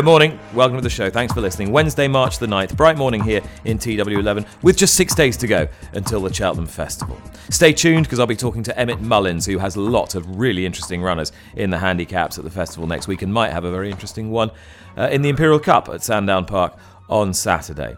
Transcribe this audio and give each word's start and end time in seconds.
Good 0.00 0.06
morning. 0.06 0.40
Welcome 0.54 0.78
to 0.78 0.82
the 0.82 0.88
show. 0.88 1.10
Thanks 1.10 1.34
for 1.34 1.42
listening. 1.42 1.72
Wednesday, 1.72 2.08
March 2.08 2.38
the 2.38 2.46
9th, 2.46 2.74
bright 2.74 2.96
morning 2.96 3.22
here 3.22 3.42
in 3.66 3.76
TW11 3.76 4.46
with 4.62 4.78
just 4.78 4.94
six 4.94 5.14
days 5.14 5.36
to 5.36 5.46
go 5.46 5.68
until 5.92 6.22
the 6.22 6.32
Cheltenham 6.32 6.66
Festival. 6.66 7.20
Stay 7.50 7.74
tuned 7.74 8.06
because 8.06 8.18
I'll 8.18 8.26
be 8.26 8.34
talking 8.34 8.62
to 8.62 8.78
Emmett 8.78 9.02
Mullins, 9.02 9.44
who 9.44 9.58
has 9.58 9.76
lots 9.76 10.14
of 10.14 10.38
really 10.38 10.64
interesting 10.64 11.02
runners 11.02 11.32
in 11.54 11.68
the 11.68 11.76
handicaps 11.76 12.38
at 12.38 12.44
the 12.44 12.50
festival 12.50 12.86
next 12.88 13.08
week 13.08 13.20
and 13.20 13.30
might 13.30 13.52
have 13.52 13.64
a 13.64 13.70
very 13.70 13.90
interesting 13.90 14.30
one 14.30 14.50
uh, 14.96 15.10
in 15.12 15.20
the 15.20 15.28
Imperial 15.28 15.60
Cup 15.60 15.90
at 15.90 16.02
Sandown 16.02 16.46
Park 16.46 16.78
on 17.10 17.34
Saturday. 17.34 17.94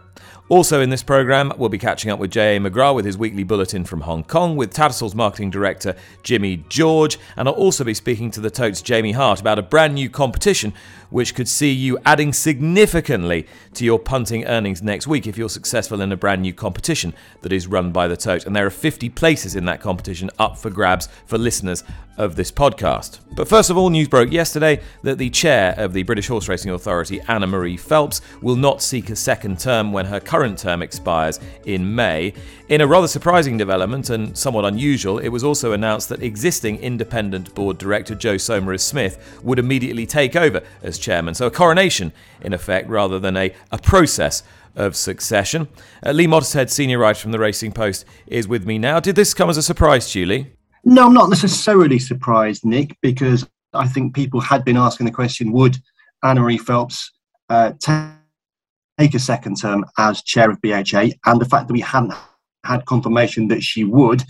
Also 0.48 0.82
in 0.82 0.90
this 0.90 1.02
programme, 1.02 1.52
we'll 1.56 1.68
be 1.68 1.78
catching 1.78 2.10
up 2.10 2.18
with 2.18 2.30
J.A. 2.30 2.60
McGrath 2.60 2.94
with 2.94 3.04
his 3.04 3.16
weekly 3.16 3.44
bulletin 3.44 3.84
from 3.84 4.02
Hong 4.02 4.24
Kong, 4.24 4.56
with 4.56 4.74
Tattersalls 4.74 5.14
marketing 5.14 5.50
director 5.50 5.94
Jimmy 6.24 6.64
George, 6.68 7.18
and 7.36 7.48
I'll 7.48 7.54
also 7.54 7.84
be 7.84 7.94
speaking 7.94 8.30
to 8.32 8.40
the 8.40 8.50
Totes 8.50 8.82
Jamie 8.82 9.12
Hart 9.12 9.40
about 9.40 9.58
a 9.58 9.62
brand 9.62 9.94
new 9.94 10.10
competition 10.10 10.74
which 11.10 11.34
could 11.34 11.46
see 11.46 11.70
you 11.70 11.98
adding 12.04 12.32
significantly 12.32 13.46
to 13.74 13.84
your 13.84 13.98
punting 13.98 14.44
earnings 14.46 14.82
next 14.82 15.06
week 15.06 15.26
if 15.26 15.36
you're 15.36 15.48
successful 15.48 16.00
in 16.00 16.10
a 16.10 16.16
brand 16.16 16.42
new 16.42 16.52
competition 16.52 17.14
that 17.42 17.52
is 17.52 17.66
run 17.66 17.92
by 17.92 18.08
the 18.08 18.16
Tote. 18.16 18.46
And 18.46 18.56
there 18.56 18.66
are 18.66 18.70
50 18.70 19.10
places 19.10 19.54
in 19.54 19.66
that 19.66 19.80
competition 19.80 20.30
up 20.38 20.56
for 20.56 20.70
grabs 20.70 21.08
for 21.26 21.38
listeners 21.38 21.84
of 22.16 22.36
this 22.36 22.50
podcast. 22.50 23.20
But 23.34 23.48
first 23.48 23.70
of 23.70 23.76
all, 23.76 23.90
news 23.90 24.08
broke 24.08 24.30
yesterday 24.30 24.80
that 25.02 25.18
the 25.18 25.30
chair 25.30 25.74
of 25.78 25.92
the 25.92 26.02
British 26.02 26.28
Horse 26.28 26.48
Racing 26.48 26.70
Authority, 26.70 27.20
Annamarie 27.20 27.80
Phelps, 27.80 28.20
will 28.42 28.56
not 28.56 28.82
seek 28.82 29.10
a 29.10 29.16
second 29.16 29.58
term 29.58 29.92
when 29.92 30.06
her 30.06 30.20
current 30.20 30.58
term 30.58 30.82
expires 30.82 31.40
in 31.64 31.94
May. 31.94 32.34
In 32.68 32.80
a 32.80 32.86
rather 32.86 33.08
surprising 33.08 33.56
development 33.56 34.10
and 34.10 34.36
somewhat 34.36 34.64
unusual, 34.64 35.18
it 35.18 35.28
was 35.28 35.44
also 35.44 35.72
announced 35.72 36.08
that 36.10 36.22
existing 36.22 36.78
independent 36.78 37.54
board 37.54 37.78
director 37.78 38.14
Joe 38.14 38.36
Saumarez 38.36 38.82
Smith 38.82 39.40
would 39.42 39.58
immediately 39.58 40.06
take 40.06 40.36
over 40.36 40.62
as 40.82 40.98
chairman. 40.98 41.34
So 41.34 41.46
a 41.46 41.50
coronation, 41.50 42.12
in 42.40 42.52
effect, 42.52 42.88
rather 42.88 43.18
than 43.18 43.36
a, 43.36 43.54
a 43.70 43.78
process 43.78 44.42
of 44.74 44.96
succession. 44.96 45.68
Uh, 46.04 46.12
Lee 46.12 46.26
Mottershead, 46.26 46.70
senior 46.70 46.98
writer 46.98 47.20
from 47.20 47.32
the 47.32 47.38
Racing 47.38 47.72
Post, 47.72 48.04
is 48.26 48.48
with 48.48 48.66
me 48.66 48.78
now. 48.78 49.00
Did 49.00 49.16
this 49.16 49.34
come 49.34 49.50
as 49.50 49.56
a 49.56 49.62
surprise 49.62 50.10
to 50.12 50.20
you, 50.20 50.26
Lee? 50.26 50.52
No, 50.84 51.06
I'm 51.06 51.14
not 51.14 51.30
necessarily 51.30 51.98
surprised, 51.98 52.64
Nick, 52.64 52.96
because 53.02 53.46
I 53.72 53.86
think 53.86 54.14
people 54.14 54.40
had 54.40 54.64
been 54.64 54.76
asking 54.76 55.06
the 55.06 55.12
question 55.12 55.52
would 55.52 55.76
Annamarie 56.24 56.60
Phelps 56.60 57.10
uh, 57.48 57.72
take 57.80 59.14
a 59.14 59.18
second 59.18 59.60
term 59.60 59.84
as 59.98 60.22
chair 60.22 60.50
of 60.50 60.60
BHA? 60.60 61.10
And 61.24 61.40
the 61.40 61.48
fact 61.48 61.68
that 61.68 61.72
we 61.72 61.80
hadn't 61.80 62.14
had 62.64 62.86
confirmation 62.86 63.48
that 63.48 63.62
she 63.62 63.84
would, 63.84 64.22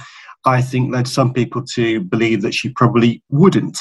I 0.45 0.61
think 0.61 0.93
led 0.93 1.09
some 1.09 1.33
people 1.33 1.65
to 1.75 2.01
believe 2.01 2.43
that 2.43 2.55
she 2.55 2.69
probably 2.71 3.23
wouldn't. 3.31 3.79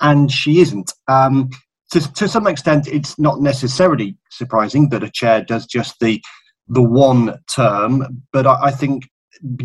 And 0.00 0.30
she 0.30 0.60
isn't. 0.60 0.92
Um, 1.08 1.50
to, 1.92 2.12
to 2.14 2.28
some 2.28 2.46
extent, 2.46 2.88
it's 2.88 3.18
not 3.18 3.40
necessarily 3.40 4.16
surprising 4.30 4.88
that 4.90 5.04
a 5.04 5.10
chair 5.10 5.42
does 5.42 5.66
just 5.66 5.98
the 6.00 6.20
the 6.68 6.82
one 6.82 7.38
term, 7.54 8.22
but 8.32 8.46
I, 8.46 8.56
I 8.64 8.70
think 8.70 9.08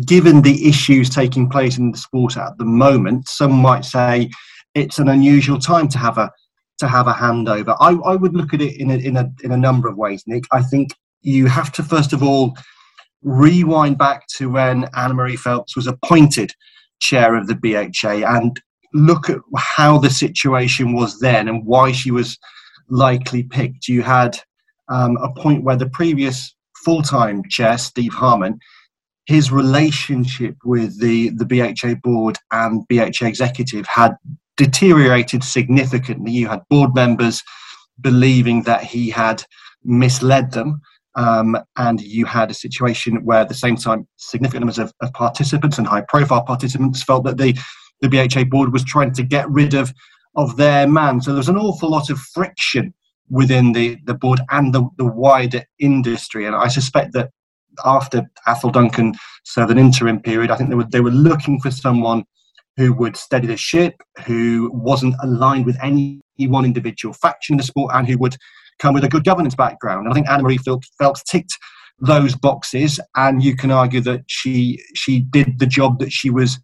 given 0.04 0.42
the 0.42 0.68
issues 0.68 1.08
taking 1.10 1.48
place 1.48 1.78
in 1.78 1.90
the 1.90 1.98
sport 1.98 2.36
at 2.36 2.56
the 2.58 2.64
moment, 2.64 3.28
some 3.28 3.52
might 3.52 3.84
say 3.84 4.30
it's 4.74 4.98
an 4.98 5.08
unusual 5.08 5.58
time 5.58 5.88
to 5.88 5.98
have 5.98 6.18
a 6.18 6.30
to 6.78 6.86
have 6.86 7.08
a 7.08 7.12
handover. 7.12 7.76
I, 7.80 7.94
I 8.08 8.14
would 8.14 8.34
look 8.34 8.54
at 8.54 8.60
it 8.60 8.80
in 8.80 8.90
a, 8.90 8.96
in 8.96 9.16
a 9.16 9.30
in 9.42 9.52
a 9.52 9.56
number 9.56 9.88
of 9.88 9.96
ways, 9.96 10.22
Nick. 10.26 10.44
I 10.52 10.62
think 10.62 10.90
you 11.22 11.46
have 11.46 11.72
to 11.72 11.82
first 11.82 12.12
of 12.12 12.22
all 12.22 12.56
rewind 13.22 13.98
back 13.98 14.26
to 14.36 14.50
when 14.50 14.84
Annamarie 14.94 15.38
Phelps 15.38 15.74
was 15.74 15.86
appointed 15.86 16.52
chair 17.00 17.34
of 17.34 17.46
the 17.46 17.54
BHA 17.54 18.24
and 18.26 18.60
look 18.94 19.28
at 19.28 19.38
how 19.56 19.98
the 19.98 20.10
situation 20.10 20.94
was 20.94 21.18
then 21.18 21.48
and 21.48 21.64
why 21.66 21.92
she 21.92 22.10
was 22.10 22.38
likely 22.88 23.42
picked. 23.42 23.88
You 23.88 24.02
had 24.02 24.38
um, 24.88 25.16
a 25.18 25.32
point 25.32 25.64
where 25.64 25.76
the 25.76 25.90
previous 25.90 26.54
full 26.84 27.02
time 27.02 27.42
chair, 27.48 27.76
Steve 27.76 28.14
Harman, 28.14 28.58
his 29.28 29.52
relationship 29.52 30.56
with 30.64 30.98
the, 31.00 31.28
the 31.36 31.44
BHA 31.44 31.96
board 32.02 32.38
and 32.50 32.82
BHA 32.88 33.26
executive 33.26 33.86
had 33.86 34.16
deteriorated 34.56 35.44
significantly. 35.44 36.32
You 36.32 36.48
had 36.48 36.62
board 36.70 36.94
members 36.94 37.42
believing 38.00 38.62
that 38.62 38.82
he 38.82 39.10
had 39.10 39.44
misled 39.84 40.52
them. 40.52 40.80
Um, 41.14 41.58
and 41.76 42.00
you 42.00 42.24
had 42.24 42.50
a 42.50 42.54
situation 42.54 43.22
where, 43.24 43.40
at 43.40 43.50
the 43.50 43.54
same 43.54 43.76
time, 43.76 44.08
significant 44.16 44.62
numbers 44.62 44.78
of, 44.78 44.94
of 45.02 45.12
participants 45.12 45.76
and 45.76 45.86
high 45.86 46.04
profile 46.08 46.42
participants 46.42 47.02
felt 47.02 47.24
that 47.24 47.36
the 47.36 47.54
the 48.00 48.08
BHA 48.08 48.44
board 48.44 48.72
was 48.72 48.84
trying 48.84 49.12
to 49.14 49.24
get 49.24 49.50
rid 49.50 49.74
of 49.74 49.92
of 50.36 50.56
their 50.56 50.86
man. 50.86 51.20
So 51.20 51.32
there 51.32 51.38
was 51.38 51.48
an 51.48 51.58
awful 51.58 51.90
lot 51.90 52.08
of 52.08 52.18
friction 52.18 52.94
within 53.28 53.72
the, 53.72 53.98
the 54.04 54.14
board 54.14 54.40
and 54.50 54.72
the, 54.72 54.88
the 54.96 55.04
wider 55.04 55.64
industry. 55.80 56.46
And 56.46 56.54
I 56.54 56.68
suspect 56.68 57.12
that 57.14 57.30
after 57.84 58.28
Athol 58.46 58.70
Duncan 58.70 59.14
served 59.44 59.70
an 59.70 59.78
interim 59.78 60.20
period, 60.20 60.50
I 60.50 60.56
think 60.56 60.68
they 60.70 60.76
were 60.76 60.84
they 60.84 61.00
were 61.00 61.10
looking 61.10 61.60
for 61.60 61.70
someone 61.70 62.24
who 62.76 62.92
would 62.92 63.16
steady 63.16 63.46
the 63.46 63.56
ship, 63.56 63.94
who 64.24 64.70
wasn't 64.72 65.16
aligned 65.22 65.66
with 65.66 65.76
any 65.82 66.20
one 66.38 66.64
individual 66.64 67.12
faction 67.12 67.54
in 67.54 67.56
the 67.58 67.64
sport, 67.64 67.92
and 67.94 68.06
who 68.06 68.18
would 68.18 68.36
come 68.78 68.94
with 68.94 69.04
a 69.04 69.08
good 69.08 69.24
governance 69.24 69.54
background. 69.54 70.06
And 70.06 70.12
I 70.12 70.14
think 70.14 70.28
Annamarie 70.28 70.80
Phelps 70.98 71.22
ticked 71.24 71.56
those 72.00 72.36
boxes, 72.36 73.00
and 73.16 73.42
you 73.42 73.56
can 73.56 73.70
argue 73.70 74.00
that 74.02 74.22
she 74.28 74.82
she 74.94 75.20
did 75.20 75.58
the 75.58 75.66
job 75.66 75.98
that 75.98 76.12
she 76.12 76.30
was 76.30 76.58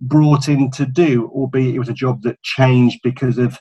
brought 0.00 0.48
in 0.48 0.70
to 0.72 0.84
do, 0.84 1.30
albeit 1.32 1.74
it 1.74 1.78
was 1.78 1.88
a 1.88 1.94
job 1.94 2.22
that 2.22 2.42
changed 2.42 2.98
because 3.04 3.38
of 3.38 3.58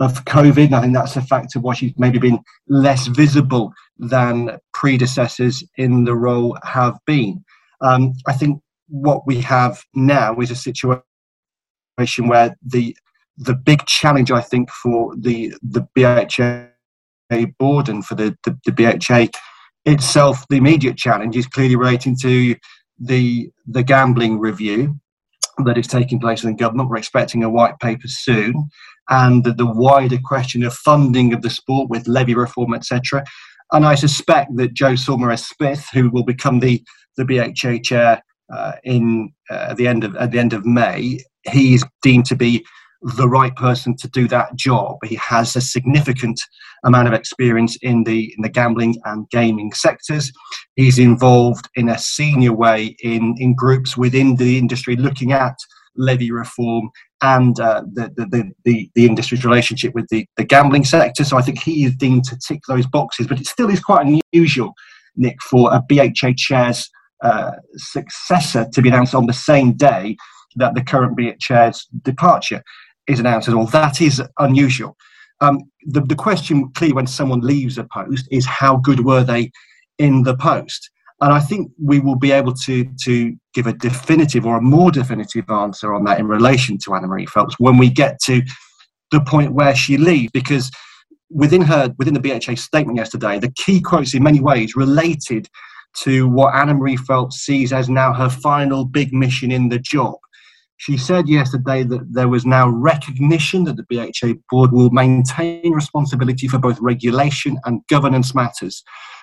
of 0.00 0.24
COVID. 0.24 0.66
And 0.66 0.74
I 0.74 0.80
think 0.80 0.94
that's 0.94 1.16
a 1.16 1.22
factor 1.22 1.60
why 1.60 1.74
she's 1.74 1.92
maybe 1.96 2.18
been 2.18 2.40
less 2.68 3.06
visible 3.06 3.72
than 3.98 4.58
predecessors 4.72 5.62
in 5.76 6.04
the 6.04 6.14
role 6.14 6.58
have 6.64 6.98
been. 7.06 7.44
Um, 7.82 8.14
I 8.26 8.32
think 8.32 8.62
what 8.88 9.26
we 9.26 9.40
have 9.42 9.84
now 9.94 10.38
is 10.40 10.50
a 10.50 10.56
situation 10.56 11.02
where 12.26 12.56
the 12.64 12.96
the 13.36 13.54
big 13.54 13.86
challenge 13.86 14.30
I 14.30 14.40
think 14.40 14.70
for 14.70 15.14
the 15.16 15.54
the 15.62 15.86
BHA 15.94 16.66
board 17.58 17.88
and 17.88 18.04
for 18.04 18.16
the, 18.16 18.36
the, 18.44 18.58
the 18.66 18.72
BHA 18.72 19.28
itself, 19.84 20.44
the 20.50 20.56
immediate 20.56 20.96
challenge 20.96 21.36
is 21.36 21.46
clearly 21.46 21.76
relating 21.76 22.16
to 22.22 22.56
the 22.98 23.50
the 23.66 23.82
gambling 23.82 24.38
review 24.38 24.98
that 25.64 25.78
is 25.78 25.86
taking 25.86 26.20
place 26.20 26.44
in 26.44 26.56
government. 26.56 26.88
We're 26.88 26.96
expecting 26.96 27.44
a 27.44 27.50
white 27.50 27.78
paper 27.80 28.08
soon, 28.08 28.68
and 29.10 29.44
the, 29.44 29.52
the 29.52 29.66
wider 29.66 30.18
question 30.24 30.62
of 30.62 30.72
funding 30.72 31.32
of 31.32 31.42
the 31.42 31.50
sport 31.50 31.90
with 31.90 32.08
levy 32.08 32.34
reform, 32.34 32.72
etc. 32.74 33.24
And 33.72 33.84
I 33.84 33.94
suspect 33.94 34.56
that 34.56 34.74
Joe 34.74 34.94
Saumarez 34.96 35.46
Smith, 35.46 35.86
who 35.92 36.10
will 36.10 36.24
become 36.24 36.60
the 36.60 36.82
the 37.16 37.24
BHA 37.24 37.82
chair 37.82 38.22
uh, 38.52 38.72
in 38.84 39.32
uh, 39.50 39.68
at 39.70 39.76
the 39.76 39.86
end 39.86 40.04
of 40.04 40.16
at 40.16 40.30
the 40.30 40.38
end 40.38 40.52
of 40.52 40.64
May, 40.64 41.20
he's 41.50 41.84
deemed 42.02 42.26
to 42.26 42.36
be 42.36 42.64
the 43.02 43.28
right 43.28 43.54
person 43.56 43.96
to 43.96 44.08
do 44.08 44.28
that 44.28 44.54
job. 44.56 44.98
He 45.04 45.16
has 45.16 45.56
a 45.56 45.60
significant 45.60 46.40
amount 46.84 47.08
of 47.08 47.14
experience 47.14 47.76
in 47.82 48.04
the 48.04 48.32
in 48.36 48.42
the 48.42 48.48
gambling 48.48 48.96
and 49.04 49.28
gaming 49.30 49.72
sectors. 49.72 50.32
He's 50.76 50.98
involved 50.98 51.68
in 51.74 51.88
a 51.88 51.98
senior 51.98 52.52
way 52.52 52.96
in 53.02 53.34
in 53.38 53.54
groups 53.54 53.96
within 53.96 54.36
the 54.36 54.58
industry 54.58 54.96
looking 54.96 55.32
at 55.32 55.56
levy 56.00 56.30
reform 56.30 56.90
and 57.22 57.60
uh, 57.60 57.82
the, 57.92 58.10
the, 58.16 58.50
the, 58.64 58.90
the, 58.94 59.06
industry's 59.06 59.44
relationship 59.44 59.94
with 59.94 60.08
the, 60.08 60.26
the 60.36 60.44
gambling 60.44 60.84
sector. 60.84 61.22
So 61.22 61.36
I 61.36 61.42
think 61.42 61.62
he 61.62 61.84
is 61.84 61.94
deemed 61.94 62.24
to 62.24 62.38
tick 62.38 62.60
those 62.66 62.86
boxes, 62.86 63.26
but 63.26 63.38
it 63.38 63.46
still 63.46 63.68
is 63.68 63.80
quite 63.80 64.06
unusual, 64.32 64.72
Nick, 65.16 65.36
for 65.42 65.72
a 65.72 65.82
BHA 65.86 66.32
chair's 66.36 66.88
uh, 67.22 67.52
successor 67.76 68.66
to 68.72 68.82
be 68.82 68.88
announced 68.88 69.14
on 69.14 69.26
the 69.26 69.32
same 69.32 69.74
day 69.74 70.16
that 70.56 70.74
the 70.74 70.82
current 70.82 71.16
BHA 71.16 71.34
chair's 71.38 71.86
departure 72.02 72.62
is 73.06 73.20
announced 73.20 73.48
at 73.48 73.54
all. 73.54 73.66
That 73.66 74.00
is 74.00 74.22
unusual. 74.38 74.96
Um, 75.42 75.60
the, 75.84 76.00
the 76.00 76.14
question 76.14 76.70
clearly 76.72 76.94
when 76.94 77.06
someone 77.06 77.40
leaves 77.40 77.78
a 77.78 77.84
post 77.84 78.26
is 78.30 78.46
how 78.46 78.76
good 78.76 79.04
were 79.04 79.24
they 79.24 79.50
in 79.98 80.22
the 80.22 80.36
post? 80.36 80.90
And 81.22 81.32
I 81.32 81.40
think 81.40 81.70
we 81.82 82.00
will 82.00 82.16
be 82.16 82.32
able 82.32 82.54
to, 82.54 82.84
to 83.04 83.36
give 83.52 83.66
a 83.66 83.74
definitive 83.74 84.46
or 84.46 84.56
a 84.56 84.62
more 84.62 84.90
definitive 84.90 85.50
answer 85.50 85.92
on 85.92 86.04
that 86.04 86.18
in 86.18 86.26
relation 86.26 86.78
to 86.78 86.90
Annamarie 86.90 87.28
Phelps 87.28 87.56
when 87.58 87.76
we 87.76 87.90
get 87.90 88.18
to 88.24 88.42
the 89.10 89.20
point 89.20 89.52
where 89.52 89.74
she 89.74 89.98
leaves, 89.98 90.30
because 90.32 90.70
within 91.30 91.62
her 91.62 91.94
within 91.98 92.14
the 92.14 92.20
BHA 92.20 92.54
statement 92.56 92.96
yesterday, 92.96 93.38
the 93.38 93.52
key 93.52 93.80
quotes 93.80 94.14
in 94.14 94.22
many 94.22 94.40
ways 94.40 94.76
related 94.76 95.46
to 96.02 96.28
what 96.28 96.54
Annamarie 96.54 96.98
Phelps 96.98 97.36
sees 97.36 97.72
as 97.72 97.88
now 97.88 98.12
her 98.12 98.28
final 98.28 98.84
big 98.84 99.12
mission 99.12 99.50
in 99.50 99.68
the 99.68 99.78
job. 99.78 100.14
She 100.76 100.96
said 100.96 101.28
yesterday 101.28 101.82
that 101.82 102.06
there 102.10 102.28
was 102.28 102.46
now 102.46 102.68
recognition 102.68 103.64
that 103.64 103.76
the 103.76 103.84
BHA 103.90 104.40
board 104.50 104.72
will 104.72 104.88
maintain 104.90 105.72
responsibility 105.72 106.48
for 106.48 106.58
both 106.58 106.78
regulation 106.80 107.58
and 107.66 107.86
governance 107.88 108.34
matters, 108.34 108.82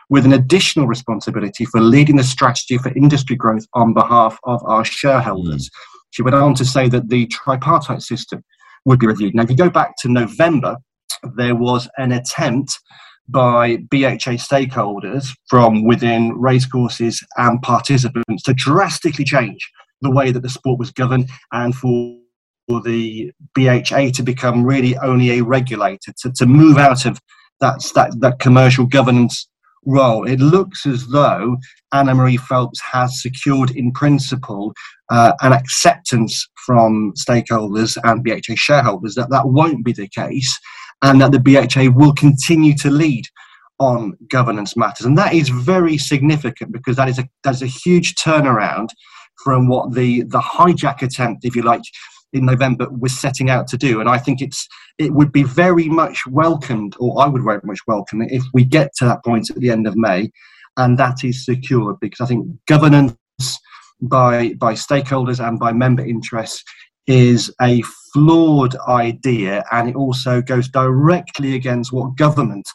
with 0.09 0.25
an 0.25 0.33
additional 0.33 0.88
responsibility 0.88 1.65
for 1.65 1.81
leading 1.81 2.15
the 2.15 2.24
strategy 2.24 2.77
for 2.77 2.89
industry 2.94 3.36
growth 3.36 3.65
on 3.74 3.94
behalf 3.94 4.38
of 4.44 4.63
our 4.65 4.86
shareholders. 4.86 5.69
Mm. 5.69 5.71
She 6.12 6.21
went 6.21 6.36
on 6.36 6.54
to 6.56 6.65
say 6.65 6.88
that 6.89 7.09
the 7.09 7.27
tripartite 7.27 8.01
system 8.01 8.44
would 8.86 9.00
be 9.00 9.07
reviewed. 9.07 9.36
Now, 9.36 9.44
if 9.44 9.50
you 9.50 9.57
go 9.57 9.69
back 9.69 9.95
to 10.00 10.09
November, 10.09 10.77
there 11.36 11.56
was 11.56 11.89
an 11.98 12.13
attempt 12.13 12.80
by 13.27 13.77
BHA 13.92 14.38
stakeholders 14.39 15.30
from 15.50 15.86
within 15.86 16.33
racecourses 16.39 17.21
and 17.36 17.62
participants 17.62 18.44
to 18.44 18.54
drastically 18.54 19.25
change 19.25 19.69
the 20.01 20.12
way 20.12 20.31
that 20.31 20.42
the 20.42 20.50
sport 20.50 20.80
was 20.80 20.92
governed 20.92 21.30
and 21.51 21.75
for 21.75 22.18
the 22.83 23.31
BHA 23.54 24.12
to 24.13 24.24
become 24.24 24.63
really 24.63 24.98
only 24.98 25.31
a 25.31 25.44
regulator, 25.44 26.13
to, 26.19 26.31
to 26.33 26.45
move 26.45 26.77
out 26.77 27.06
of 27.06 27.19
that, 27.59 27.83
that, 27.95 28.15
that 28.19 28.39
commercial 28.39 28.86
governance 28.86 29.48
role. 29.88 30.28
It 30.28 30.39
looks 30.39 30.86
as 30.86 31.07
though 31.07 31.57
Annamarie 31.94 32.39
Phelps 32.39 32.80
has 32.81 33.22
secured, 33.22 33.72
in 33.72 33.92
principle, 33.92 34.74
uh, 35.10 35.34
an 35.42 35.54
acceptance 35.54 36.48
from 36.66 37.13
stakeholders 37.13 37.98
and 38.04 38.24
BHA 38.24 38.56
shareholders 38.56 39.16
that 39.16 39.30
that 39.31 39.48
won't 39.48 39.86
be 39.86 39.94
the 39.94 40.10
case 40.10 40.60
and 41.01 41.22
that 41.22 41.31
the 41.31 41.39
BHA 41.39 41.92
will 41.95 42.13
continue 42.13 42.75
to 42.78 42.89
lead 42.92 43.25
on 43.80 44.18
governance 44.30 44.75
matters. 44.75 45.06
And 45.06 45.18
that 45.18 45.34
is 45.34 45.50
very 45.50 45.98
significant 45.98 46.72
because 46.72 46.95
that 46.98 47.07
is 47.07 47.19
a, 47.19 47.30
that 47.44 47.56
is 47.56 47.62
a 47.62 47.68
huge 47.68 48.16
turnaround 48.16 48.90
from 49.44 49.68
what 49.68 49.94
the, 49.94 50.24
the 50.24 50.40
hijack 50.40 51.01
attempt, 51.04 51.45
if 51.45 51.56
you 51.56 51.62
like, 51.62 51.83
in 52.38 52.45
November 52.45 52.88
was 52.89 53.18
setting 53.18 53.50
out 53.50 53.68
to 53.68 53.78
do. 53.78 54.00
And 54.00 54.10
I 54.10 54.18
think 54.18 54.42
it's 54.42 54.68
it 54.98 55.13
would 55.13 55.31
be 55.31 55.44
very 55.44 55.89
much 55.89 56.25
welcomed, 56.28 56.95
or 57.00 57.22
I 57.22 57.28
would 57.28 57.44
very 57.44 57.62
much 57.63 57.80
welcome 57.88 58.22
it, 58.22 58.31
if 58.31 58.44
we 58.54 58.63
get 58.63 58.92
to 58.98 59.06
that 59.06 59.24
point 59.24 59.50
at 59.50 59.57
the 59.57 59.69
end 59.69 59.88
of 59.88 59.95
May, 59.95 60.31
and 60.78 60.98
that 60.98 61.24
is 61.24 61.45
secured 61.45 62.00
because 62.00 62.22
I 62.22 62.25
think 62.25 62.48
governance 62.68 63.16
by 64.01 64.54
by 64.54 64.74
stakeholders 64.74 65.45
and 65.45 65.60
by 65.60 65.74
member 65.74 66.06
interests 66.06 66.63
is 67.07 67.54
a 67.62 67.81
flawed 68.13 68.75
idea, 68.88 69.63
and 69.72 69.90
it 69.90 69.95
also 69.95 70.42
goes 70.42 70.68
directly 70.68 71.56
against 71.56 71.94
what 71.94 72.18
government 72.18 72.68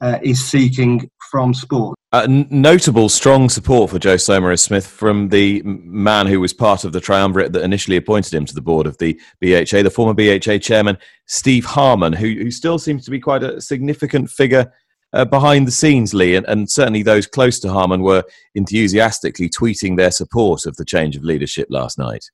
uh, 0.00 0.18
is 0.22 0.44
seeking 0.44 1.10
from 1.30 1.54
sport. 1.54 1.96
Uh, 2.12 2.26
notable 2.28 3.08
strong 3.08 3.48
support 3.48 3.88
for 3.88 3.98
Joe 3.98 4.18
Saumarez 4.18 4.62
Smith 4.62 4.86
from 4.86 5.30
the 5.30 5.62
man 5.64 6.26
who 6.26 6.40
was 6.40 6.52
part 6.52 6.84
of 6.84 6.92
the 6.92 7.00
triumvirate 7.00 7.54
that 7.54 7.62
initially 7.62 7.96
appointed 7.96 8.34
him 8.34 8.44
to 8.44 8.54
the 8.54 8.60
board 8.60 8.86
of 8.86 8.98
the 8.98 9.18
BHA, 9.40 9.82
the 9.82 9.90
former 9.90 10.12
BHA 10.12 10.58
chairman, 10.58 10.98
Steve 11.24 11.64
Harman, 11.64 12.12
who, 12.12 12.34
who 12.34 12.50
still 12.50 12.78
seems 12.78 13.06
to 13.06 13.10
be 13.10 13.18
quite 13.18 13.42
a 13.42 13.62
significant 13.62 14.28
figure 14.28 14.70
uh, 15.14 15.24
behind 15.24 15.66
the 15.66 15.72
scenes, 15.72 16.12
Lee. 16.12 16.34
And, 16.34 16.44
and, 16.48 16.70
certainly 16.70 17.02
those 17.02 17.26
close 17.26 17.58
to 17.60 17.72
Harman 17.72 18.02
were 18.02 18.24
enthusiastically 18.54 19.48
tweeting 19.48 19.96
their 19.96 20.10
support 20.10 20.66
of 20.66 20.76
the 20.76 20.84
change 20.84 21.16
of 21.16 21.24
leadership 21.24 21.68
last 21.70 21.98
night. 21.98 22.26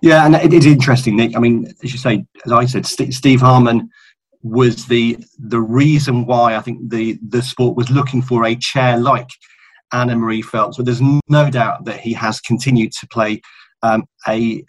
Yeah, 0.00 0.26
and 0.26 0.36
it 0.36 0.52
is 0.52 0.64
interesting, 0.64 1.16
Nick. 1.16 1.36
I 1.36 1.40
mean, 1.40 1.66
as 1.82 1.92
you 1.92 1.98
say, 1.98 2.24
as 2.44 2.52
I 2.52 2.66
said, 2.66 2.86
St- 2.86 3.14
Steve 3.14 3.40
Harman 3.40 3.90
was 4.46 4.86
the 4.86 5.18
the 5.38 5.60
reason 5.60 6.24
why 6.24 6.56
I 6.56 6.60
think 6.60 6.90
the 6.90 7.18
the 7.28 7.42
sport 7.42 7.76
was 7.76 7.90
looking 7.90 8.22
for 8.22 8.44
a 8.44 8.54
chair 8.54 8.96
like 8.96 9.28
Annamarie 9.92 10.44
Phelps. 10.44 10.76
But 10.76 10.86
there's 10.86 11.02
no 11.28 11.50
doubt 11.50 11.84
that 11.84 12.00
he 12.00 12.12
has 12.12 12.40
continued 12.40 12.92
to 13.00 13.08
play 13.08 13.40
um, 13.82 14.04
a 14.28 14.64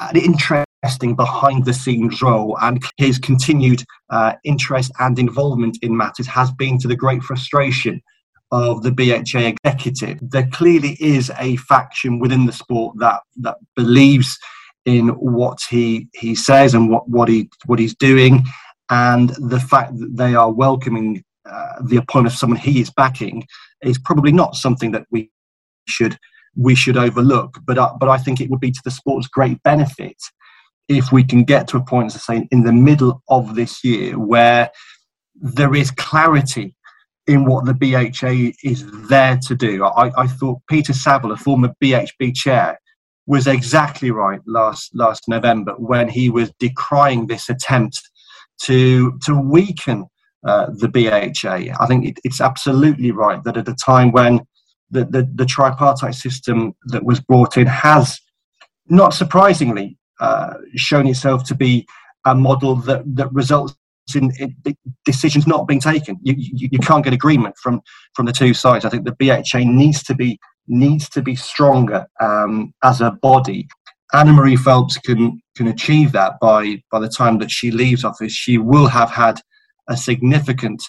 an 0.00 0.16
interesting 0.16 1.16
behind 1.16 1.64
the 1.64 1.74
scenes 1.74 2.20
role, 2.20 2.58
and 2.60 2.82
his 2.98 3.18
continued 3.18 3.82
uh, 4.10 4.34
interest 4.44 4.92
and 4.98 5.18
involvement 5.18 5.78
in 5.82 5.96
matters 5.96 6.26
has 6.26 6.52
been 6.52 6.78
to 6.80 6.88
the 6.88 6.96
great 6.96 7.22
frustration 7.22 8.02
of 8.50 8.82
the 8.82 8.92
BHA 8.92 9.54
executive. 9.64 10.18
There 10.20 10.48
clearly 10.52 10.98
is 11.00 11.32
a 11.38 11.56
faction 11.56 12.18
within 12.18 12.44
the 12.44 12.52
sport 12.52 12.98
that 12.98 13.20
that 13.36 13.56
believes 13.76 14.38
in 14.84 15.08
what 15.10 15.60
he 15.70 16.08
he 16.14 16.34
says 16.34 16.74
and 16.74 16.90
what 16.90 17.08
what 17.08 17.28
he 17.28 17.48
what 17.66 17.78
he's 17.78 17.94
doing, 17.94 18.44
and 18.92 19.30
the 19.38 19.58
fact 19.58 19.98
that 19.98 20.16
they 20.16 20.34
are 20.34 20.52
welcoming 20.52 21.24
uh, 21.50 21.72
the 21.82 21.96
appointment 21.96 22.34
of 22.34 22.38
someone 22.38 22.58
he 22.58 22.78
is 22.78 22.90
backing 22.90 23.46
is 23.82 23.98
probably 23.98 24.30
not 24.30 24.54
something 24.54 24.92
that 24.92 25.06
we 25.10 25.30
should 25.88 26.18
we 26.54 26.74
should 26.74 26.98
overlook. 26.98 27.58
But 27.66 27.78
uh, 27.78 27.94
but 27.98 28.10
I 28.10 28.18
think 28.18 28.40
it 28.40 28.50
would 28.50 28.60
be 28.60 28.70
to 28.70 28.80
the 28.84 28.90
sport's 28.90 29.28
great 29.28 29.62
benefit 29.62 30.18
if 30.88 31.10
we 31.10 31.24
can 31.24 31.42
get 31.44 31.66
to 31.68 31.78
a 31.78 31.84
point, 31.84 32.08
as 32.08 32.16
I 32.16 32.18
say, 32.18 32.48
in 32.50 32.64
the 32.64 32.72
middle 32.72 33.22
of 33.28 33.54
this 33.54 33.82
year 33.82 34.18
where 34.18 34.70
there 35.36 35.74
is 35.74 35.90
clarity 35.90 36.76
in 37.26 37.46
what 37.46 37.64
the 37.64 37.74
BHA 37.74 38.52
is 38.62 38.84
there 39.08 39.38
to 39.46 39.54
do. 39.54 39.84
I, 39.84 40.12
I 40.20 40.26
thought 40.26 40.60
Peter 40.68 40.92
Savill, 40.92 41.32
a 41.32 41.36
former 41.36 41.72
BHB 41.82 42.34
chair, 42.34 42.78
was 43.26 43.46
exactly 43.46 44.10
right 44.10 44.40
last 44.46 44.94
last 44.94 45.28
November 45.28 45.72
when 45.78 46.08
he 46.08 46.28
was 46.28 46.52
decrying 46.58 47.26
this 47.26 47.48
attempt 47.48 47.98
to 48.64 49.18
to 49.24 49.34
weaken 49.34 50.06
uh, 50.46 50.66
the 50.72 50.88
BHA. 50.88 51.74
I 51.80 51.86
think 51.86 52.06
it, 52.06 52.18
it's 52.24 52.40
absolutely 52.40 53.12
right 53.12 53.42
that 53.44 53.56
at 53.56 53.68
a 53.68 53.74
time 53.74 54.12
when 54.12 54.40
the, 54.90 55.04
the, 55.04 55.30
the, 55.34 55.46
tripartite 55.46 56.14
system 56.14 56.74
that 56.86 57.04
was 57.04 57.20
brought 57.20 57.56
in 57.56 57.66
has, 57.66 58.20
not 58.88 59.14
surprisingly, 59.14 59.96
uh, 60.20 60.54
shown 60.74 61.06
itself 61.06 61.44
to 61.44 61.54
be 61.54 61.86
a 62.26 62.34
model 62.34 62.76
that, 62.76 63.02
that 63.16 63.32
results 63.32 63.74
in, 64.14 64.30
decisions 65.04 65.46
not 65.46 65.66
being 65.66 65.80
taken. 65.80 66.18
You, 66.22 66.34
you, 66.36 66.68
you, 66.72 66.78
can't 66.78 67.04
get 67.04 67.12
agreement 67.12 67.56
from, 67.62 67.80
from 68.14 68.26
the 68.26 68.32
two 68.32 68.52
sides. 68.52 68.84
I 68.84 68.90
think 68.90 69.04
the 69.04 69.16
BHA 69.18 69.60
needs 69.60 70.02
to 70.04 70.14
be 70.14 70.38
needs 70.68 71.08
to 71.08 71.22
be 71.22 71.34
stronger 71.34 72.06
um, 72.20 72.72
as 72.84 73.00
a 73.00 73.10
body. 73.22 73.66
Annamarie 74.14 74.58
Phelps 74.58 74.96
can 74.98 75.41
can 75.56 75.68
achieve 75.68 76.12
that 76.12 76.34
by 76.40 76.82
by 76.90 76.98
the 77.00 77.08
time 77.08 77.38
that 77.38 77.50
she 77.50 77.70
leaves 77.70 78.04
office. 78.04 78.32
She 78.32 78.58
will 78.58 78.86
have 78.86 79.10
had 79.10 79.40
a 79.88 79.96
significant 79.96 80.82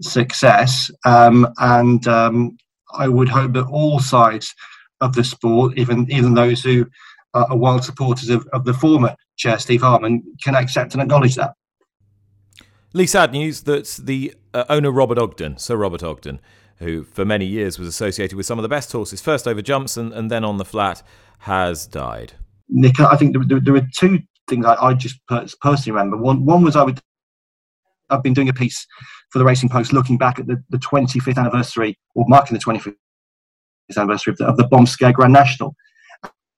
success, 0.00 0.90
um, 1.04 1.46
and 1.58 2.06
um, 2.06 2.56
I 2.92 3.08
would 3.08 3.28
hope 3.28 3.52
that 3.52 3.66
all 3.66 4.00
sides 4.00 4.54
of 5.00 5.14
the 5.14 5.24
sport, 5.24 5.78
even 5.78 6.10
even 6.10 6.34
those 6.34 6.62
who 6.62 6.86
are 7.32 7.56
wild 7.56 7.84
supporters 7.84 8.28
of, 8.28 8.46
of 8.52 8.64
the 8.64 8.74
former 8.74 9.14
chair 9.36 9.58
Steve 9.58 9.82
Harman, 9.82 10.22
can 10.42 10.54
accept 10.54 10.94
and 10.94 11.02
acknowledge 11.02 11.36
that. 11.36 11.54
Lee, 12.92 13.06
sad 13.06 13.32
news 13.32 13.62
that 13.62 14.00
the 14.02 14.34
uh, 14.52 14.64
owner 14.68 14.90
Robert 14.90 15.18
Ogden, 15.18 15.58
Sir 15.58 15.76
Robert 15.76 16.02
Ogden, 16.02 16.40
who 16.78 17.04
for 17.04 17.24
many 17.24 17.46
years 17.46 17.78
was 17.78 17.86
associated 17.86 18.36
with 18.36 18.46
some 18.46 18.58
of 18.58 18.62
the 18.64 18.68
best 18.68 18.90
horses, 18.90 19.20
first 19.20 19.46
over 19.46 19.62
jumps 19.62 19.96
and, 19.96 20.12
and 20.12 20.30
then 20.30 20.44
on 20.44 20.56
the 20.56 20.64
flat, 20.64 21.02
has 21.40 21.86
died. 21.86 22.32
Nick, 22.70 23.00
I 23.00 23.16
think 23.16 23.36
there, 23.48 23.60
there, 23.60 23.74
are 23.76 23.88
two 23.96 24.20
things 24.48 24.64
I, 24.64 24.74
I 24.74 24.94
just 24.94 25.18
personally 25.26 25.92
remember. 25.92 26.16
One, 26.16 26.44
one 26.44 26.62
was 26.62 26.76
I 26.76 26.84
would 26.84 27.00
I've 28.10 28.22
been 28.22 28.34
doing 28.34 28.48
a 28.48 28.54
piece 28.54 28.86
for 29.30 29.38
the 29.38 29.44
Racing 29.44 29.68
Post 29.68 29.92
looking 29.92 30.18
back 30.18 30.38
at 30.38 30.46
the, 30.46 30.62
the 30.70 30.78
25th 30.78 31.38
anniversary 31.38 31.98
or 32.14 32.24
marking 32.28 32.56
the 32.56 32.62
25th 32.62 32.96
anniversary 33.96 34.32
of 34.32 34.38
the, 34.38 34.46
of 34.46 34.56
the 34.56 34.66
Bomb 34.66 34.86
Scare 34.86 35.12
Grand 35.12 35.32
National. 35.32 35.74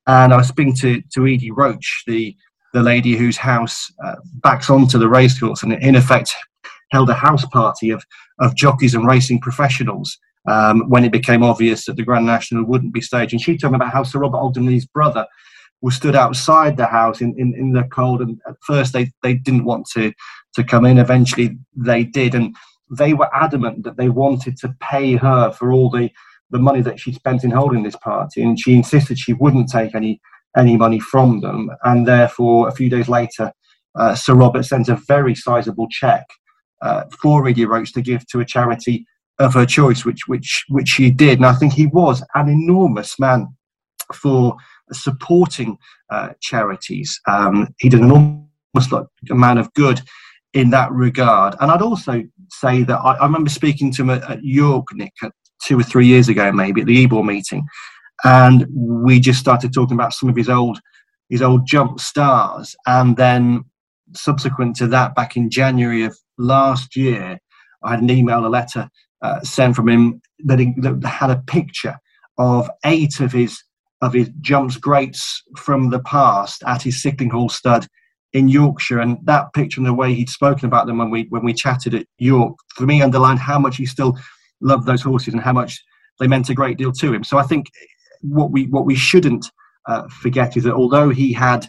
And 0.07 0.33
I 0.33 0.37
was 0.37 0.49
speaking 0.49 0.75
to, 0.77 1.03
to 1.15 1.27
Edie 1.27 1.51
Roach, 1.51 2.05
the, 2.07 2.35
the 2.73 2.83
lady 2.83 3.17
whose 3.17 3.37
house 3.37 3.93
uh, 4.05 4.17
backs 4.43 4.71
onto 4.71 4.99
the 4.99 5.09
racecourse 5.09 5.63
and 5.63 5.73
in 5.75 5.95
effect 5.95 6.35
held 6.91 7.09
a 7.11 7.15
house 7.15 7.45
party 7.47 7.91
of, 7.91 8.05
of 8.39 8.55
jockeys 8.57 8.95
and 8.95 9.07
racing 9.07 9.41
professionals 9.41 10.19
um, 10.49 10.89
when 10.89 11.05
it 11.05 11.13
became 11.13 11.43
obvious 11.43 11.87
that 11.87 11.97
the 11.97 12.03
Grand 12.03 12.27
National 12.27 12.65
wouldn't 12.65 12.93
be 12.93 13.01
staged. 13.01 13.33
And 13.33 13.41
she 13.41 13.57
told 13.57 13.73
me 13.73 13.77
about 13.77 13.93
how 13.93 14.03
Sir 14.03 14.19
Robert 14.19 14.57
his 14.57 14.87
brother 14.87 15.27
were 15.83 15.91
stood 15.91 16.15
outside 16.15 16.77
the 16.77 16.87
house 16.87 17.21
in, 17.21 17.35
in, 17.37 17.55
in 17.55 17.73
the 17.73 17.83
cold. 17.85 18.23
And 18.23 18.41
at 18.47 18.55
first 18.63 18.93
they, 18.93 19.11
they 19.23 19.35
didn't 19.35 19.65
want 19.65 19.87
to, 19.95 20.13
to 20.55 20.65
come 20.65 20.87
in. 20.87 20.99
Eventually 20.99 21.59
they 21.77 22.05
did. 22.05 22.35
And 22.35 22.57
they 22.91 23.13
were 23.15 23.35
adamant 23.35 23.85
that 23.85 23.97
they 23.97 24.09
wanted 24.09 24.57
to 24.59 24.75
pay 24.81 25.17
her 25.17 25.51
for 25.53 25.73
all 25.73 25.91
the, 25.91 26.11
the 26.51 26.59
money 26.59 26.81
that 26.83 27.01
she 27.01 27.13
spent 27.13 27.45
in 27.45 27.51
holding 27.51 27.83
this 27.83 27.97
party. 27.97 28.43
And 28.43 28.59
she 28.59 28.75
insisted 28.75 29.19
she 29.19 29.33
wouldn't 29.33 29.71
take 29.71 29.95
any, 29.95 30.21
any 30.57 30.77
money 30.77 31.01
from 31.01 31.41
them. 31.41 31.71
And 31.85 32.07
therefore, 32.07 32.69
a 32.69 32.73
few 32.73 32.89
days 32.89 33.09
later, 33.09 33.53
uh, 33.95 34.15
Sir 34.15 34.35
Robert 34.35 34.65
sent 34.65 34.89
a 34.89 35.01
very 35.09 35.35
sizable 35.35 35.89
cheque 35.91 36.31
uh, 36.81 37.05
for 37.21 37.47
Edie 37.47 37.67
Roach 37.67 37.93
to 37.93 38.03
give 38.03 38.27
to 38.29 38.41
a 38.41 38.45
charity 38.45 39.07
of 39.39 39.55
her 39.55 39.67
choice, 39.67 40.05
which 40.05 40.27
which 40.27 40.65
which 40.69 40.89
she 40.89 41.11
did. 41.11 41.39
And 41.39 41.47
I 41.47 41.55
think 41.55 41.73
he 41.73 41.87
was 41.87 42.23
an 42.35 42.49
enormous 42.49 43.19
man 43.19 43.49
for 44.15 44.57
supporting 44.93 45.77
uh, 46.11 46.31
charities. 46.41 47.21
Um, 47.29 47.75
he 47.79 47.89
did 47.89 48.01
an 48.01 48.07
enormous 48.07 48.91
like 48.91 49.07
a 49.31 49.35
man 49.35 49.59
of 49.59 49.73
good 49.75 50.01
in 50.55 50.71
that 50.71 50.91
regard. 50.93 51.55
And 51.61 51.71
I'd 51.71 51.83
also 51.83 52.23
say 52.51 52.83
that 52.83 52.99
I, 52.99 53.15
I 53.15 53.25
remember 53.25 53.51
speaking 53.51 53.93
to 53.93 54.03
him 54.03 54.11
at, 54.11 54.23
at 54.31 54.45
York, 54.45 54.87
Nick, 54.95 55.13
two 55.65 55.79
or 55.79 55.83
three 55.83 56.07
years 56.07 56.29
ago, 56.29 56.53
maybe 56.53 56.81
at 56.81 56.87
the 56.87 57.05
Ebor 57.05 57.25
meeting, 57.25 57.65
and 58.25 58.67
we 58.75 59.21
just 59.21 59.41
started 59.41 59.73
talking 59.73 59.97
about 59.97 60.13
some 60.13 60.29
of 60.29 60.37
his 60.37 60.49
old 60.49 60.79
his 61.29 61.41
old 61.43 61.67
jump 61.67 61.99
stars, 61.99 62.77
and 62.87 63.17
then 63.17 63.65
subsequent 64.15 64.77
to 64.77 64.87
that, 64.89 65.15
back 65.15 65.37
in 65.37 65.51
January 65.51 66.05
of 66.05 66.17
last 66.39 66.97
year, 66.97 67.39
I 67.83 67.93
had 67.93 68.03
an 68.03 68.11
email, 68.11 68.47
a 68.47 68.49
letter 68.49 68.89
uh, 69.23 69.41
sent 69.41 69.77
from 69.77 69.89
him 69.89 70.21
that, 70.45 70.59
he, 70.59 70.75
that 70.79 71.05
had 71.05 71.31
a 71.31 71.43
picture 71.47 71.97
of 72.39 72.71
eight 72.85 73.21
of 73.21 73.33
his 73.33 73.63
of 74.03 74.13
his 74.13 74.31
jumps 74.41 74.77
greats 74.77 75.43
from 75.57 75.89
the 75.89 76.01
past 76.01 76.63
at 76.67 76.83
his 76.83 77.01
Sickling 77.01 77.31
Hall 77.31 77.49
stud 77.49 77.87
in 78.33 78.49
Yorkshire, 78.49 78.99
and 78.99 79.19
that 79.25 79.53
picture 79.53 79.79
and 79.79 79.87
the 79.87 79.95
way 79.95 80.13
he'd 80.13 80.29
spoken 80.29 80.67
about 80.67 80.87
them 80.87 80.99
when 80.99 81.11
we 81.11 81.27
when 81.31 81.45
we 81.45 81.55
chatted 81.55 81.95
at 81.95 82.07
York, 82.19 82.57
for 82.75 82.85
me, 82.85 83.01
underlined 83.01 83.39
how 83.39 83.59
much 83.59 83.77
he 83.77 83.87
still 83.87 84.19
loved 84.61 84.87
those 84.87 85.03
horses 85.03 85.35
and 85.35 85.43
how 85.43 85.53
much 85.53 85.83
they 86.19 86.27
meant 86.27 86.51
a 86.51 86.55
great 86.55 86.79
deal 86.79 86.93
to 86.93 87.13
him. 87.13 87.25
So 87.25 87.39
I 87.39 87.43
think 87.43 87.67
what 88.23 88.51
we 88.51 88.67
what 88.67 88.87
we 88.87 88.95
shouldn't 88.95 89.51
uh, 89.87 90.09
forget 90.09 90.57
is 90.57 90.65
that 90.65 90.75
although 90.75 91.11
he 91.11 91.33
had 91.33 91.67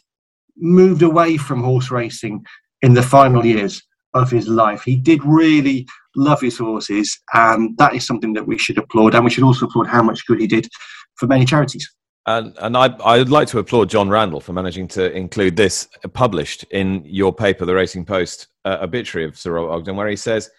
moved 0.55 1.01
away 1.01 1.37
from 1.37 1.63
horse 1.63 1.91
racing 1.91 2.43
in 2.81 2.93
the 2.93 3.03
final 3.03 3.45
years 3.45 3.81
of 4.13 4.31
his 4.31 4.47
life, 4.47 4.83
he 4.83 4.95
did 4.95 5.23
really 5.23 5.85
love 6.15 6.41
his 6.41 6.57
horses, 6.57 7.19
and 7.33 7.77
that 7.77 7.93
is 7.93 8.05
something 8.05 8.33
that 8.33 8.47
we 8.47 8.57
should 8.57 8.77
applaud. 8.77 9.15
And 9.15 9.25
we 9.25 9.31
should 9.31 9.43
also 9.43 9.65
applaud 9.65 9.87
how 9.87 10.03
much 10.03 10.25
good 10.25 10.39
he 10.39 10.47
did 10.47 10.67
for 11.15 11.27
many 11.27 11.45
charities. 11.45 11.91
And, 12.25 12.55
and 12.59 12.77
I, 12.77 12.95
I'd 13.03 13.29
like 13.29 13.49
to 13.49 13.59
applaud 13.59 13.89
John 13.89 14.09
Randall 14.09 14.39
for 14.39 14.53
managing 14.53 14.87
to 14.89 15.11
include 15.11 15.57
this 15.57 15.89
published 16.13 16.63
in 16.71 17.03
your 17.05 17.33
paper, 17.33 17.65
The 17.65 17.75
Racing 17.75 18.05
Post, 18.05 18.47
uh, 18.63 18.77
obituary 18.81 19.27
of 19.27 19.37
Sir 19.37 19.51
Robert 19.51 19.71
Ogden, 19.71 19.97
where 19.97 20.07
he 20.07 20.15
says 20.15 20.49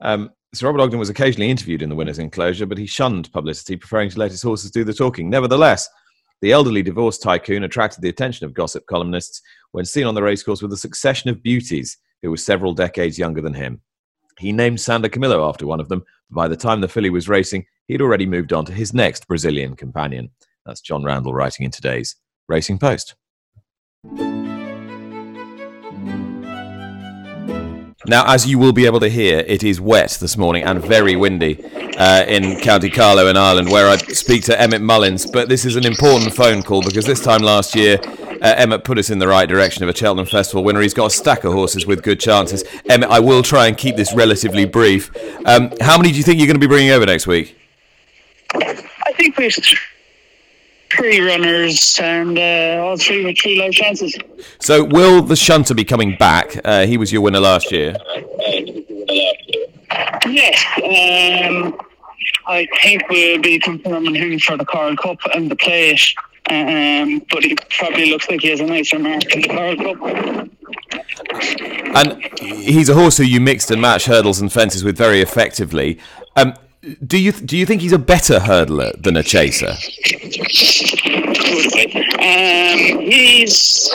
um, 0.00 0.30
Sir 0.52 0.66
Robert 0.66 0.82
Ogden 0.82 0.98
was 0.98 1.10
occasionally 1.10 1.48
interviewed 1.48 1.80
in 1.80 1.88
the 1.88 1.94
winner's 1.94 2.18
enclosure, 2.18 2.66
but 2.66 2.76
he 2.76 2.86
shunned 2.86 3.32
publicity, 3.32 3.76
preferring 3.76 4.10
to 4.10 4.18
let 4.18 4.32
his 4.32 4.42
horses 4.42 4.72
do 4.72 4.82
the 4.82 4.92
talking. 4.92 5.30
Nevertheless, 5.30 5.88
the 6.40 6.50
elderly 6.50 6.82
divorced 6.82 7.22
tycoon 7.22 7.62
attracted 7.62 8.02
the 8.02 8.08
attention 8.08 8.44
of 8.44 8.52
gossip 8.52 8.84
columnists 8.86 9.40
when 9.70 9.84
seen 9.84 10.06
on 10.06 10.16
the 10.16 10.22
racecourse 10.22 10.60
with 10.60 10.72
a 10.72 10.76
succession 10.76 11.30
of 11.30 11.42
beauties 11.42 11.98
who 12.20 12.30
were 12.30 12.36
several 12.36 12.74
decades 12.74 13.16
younger 13.16 13.40
than 13.40 13.54
him. 13.54 13.80
He 14.38 14.50
named 14.50 14.78
Sanda 14.78 15.10
Camillo 15.10 15.48
after 15.48 15.66
one 15.66 15.78
of 15.78 15.88
them, 15.88 16.02
but 16.30 16.34
by 16.34 16.48
the 16.48 16.56
time 16.56 16.80
the 16.80 16.88
filly 16.88 17.10
was 17.10 17.28
racing, 17.28 17.64
he'd 17.86 18.02
already 18.02 18.26
moved 18.26 18.52
on 18.52 18.64
to 18.64 18.72
his 18.72 18.92
next 18.92 19.28
Brazilian 19.28 19.76
companion. 19.76 20.30
That's 20.64 20.80
John 20.80 21.02
Randall 21.04 21.34
writing 21.34 21.64
in 21.64 21.72
today's 21.72 22.16
Racing 22.48 22.78
Post. 22.78 23.14
Now, 28.06 28.24
as 28.26 28.46
you 28.46 28.58
will 28.58 28.72
be 28.72 28.86
able 28.86 29.00
to 29.00 29.08
hear, 29.08 29.40
it 29.40 29.62
is 29.62 29.80
wet 29.80 30.18
this 30.20 30.36
morning 30.36 30.64
and 30.64 30.82
very 30.82 31.14
windy 31.14 31.64
uh, 31.96 32.24
in 32.26 32.60
County 32.60 32.90
Carlow 32.90 33.28
in 33.28 33.36
Ireland, 33.36 33.70
where 33.70 33.88
I 33.88 33.96
speak 33.96 34.42
to 34.44 34.60
Emmett 34.60 34.82
Mullins. 34.82 35.24
But 35.24 35.48
this 35.48 35.64
is 35.64 35.76
an 35.76 35.86
important 35.86 36.34
phone 36.34 36.62
call 36.62 36.82
because 36.82 37.06
this 37.06 37.20
time 37.20 37.42
last 37.42 37.76
year, 37.76 37.98
uh, 38.02 38.54
Emmett 38.56 38.82
put 38.82 38.98
us 38.98 39.10
in 39.10 39.20
the 39.20 39.28
right 39.28 39.48
direction 39.48 39.84
of 39.84 39.88
a 39.88 39.96
Cheltenham 39.96 40.26
Festival 40.26 40.64
winner. 40.64 40.80
He's 40.80 40.94
got 40.94 41.06
a 41.06 41.10
stack 41.10 41.44
of 41.44 41.52
horses 41.52 41.86
with 41.86 42.02
good 42.02 42.18
chances. 42.18 42.64
Emmett, 42.88 43.08
I 43.08 43.20
will 43.20 43.42
try 43.42 43.68
and 43.68 43.78
keep 43.78 43.94
this 43.94 44.12
relatively 44.14 44.64
brief. 44.64 45.10
Um, 45.46 45.72
how 45.80 45.96
many 45.96 46.10
do 46.10 46.16
you 46.16 46.24
think 46.24 46.38
you're 46.38 46.48
going 46.48 46.56
to 46.56 46.60
be 46.60 46.66
bringing 46.66 46.90
over 46.90 47.06
next 47.06 47.28
week? 47.28 47.56
I 48.54 49.12
think 49.16 49.36
we 49.38 49.48
three 50.96 51.20
runners 51.20 51.98
and 52.02 52.38
uh, 52.38 52.82
all 52.82 52.96
three 52.96 53.24
with 53.24 53.38
three 53.38 53.58
live 53.58 53.72
chances. 53.72 54.16
So, 54.60 54.84
will 54.84 55.22
the 55.22 55.36
shunter 55.36 55.74
be 55.74 55.84
coming 55.84 56.16
back? 56.16 56.60
Uh, 56.64 56.86
he 56.86 56.96
was 56.96 57.12
your 57.12 57.22
winner 57.22 57.40
last 57.40 57.72
year. 57.72 57.96
Yes, 60.26 60.64
um, 60.78 61.78
I 62.46 62.66
think 62.80 63.08
we'll 63.08 63.40
be 63.40 63.58
confirming 63.58 64.14
him 64.14 64.38
for 64.38 64.56
the 64.56 64.64
Coral 64.64 64.96
Cup 64.96 65.18
and 65.34 65.50
the 65.50 65.56
plate. 65.56 66.14
Um, 66.50 67.22
but 67.30 67.44
he 67.44 67.56
probably 67.70 68.10
looks 68.10 68.28
like 68.28 68.40
he 68.40 68.48
has 68.48 68.60
a 68.60 68.66
nicer 68.66 68.98
mark 68.98 69.24
in 69.34 69.42
the 69.42 69.48
Coral 69.48 69.76
Cup. 69.76 70.50
And 71.94 72.22
he's 72.40 72.88
a 72.88 72.94
horse 72.94 73.16
who 73.16 73.24
you 73.24 73.40
mixed 73.40 73.70
and 73.70 73.80
matched 73.80 74.06
hurdles 74.06 74.40
and 74.40 74.52
fences 74.52 74.82
with 74.82 74.96
very 74.96 75.20
effectively. 75.20 75.98
Um, 76.36 76.54
do 77.06 77.18
you 77.18 77.32
do 77.32 77.56
you 77.56 77.64
think 77.64 77.80
he's 77.80 77.92
a 77.92 77.98
better 77.98 78.40
hurdler 78.40 79.00
than 79.00 79.16
a 79.16 79.22
chaser? 79.22 79.70
Um, 82.18 83.00
he's 83.00 83.88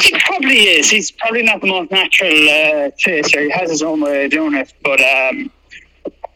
he 0.00 0.18
probably 0.20 0.64
is. 0.64 0.90
He's 0.90 1.10
probably 1.12 1.42
not 1.42 1.60
the 1.62 1.68
most 1.68 1.90
natural 1.90 2.30
uh, 2.30 2.90
chaser. 2.98 3.40
He 3.40 3.50
has 3.50 3.70
his 3.70 3.82
own 3.82 4.02
way 4.02 4.26
of 4.26 4.30
doing 4.30 4.54
it, 4.54 4.72
but 4.82 5.00
um, 5.00 5.50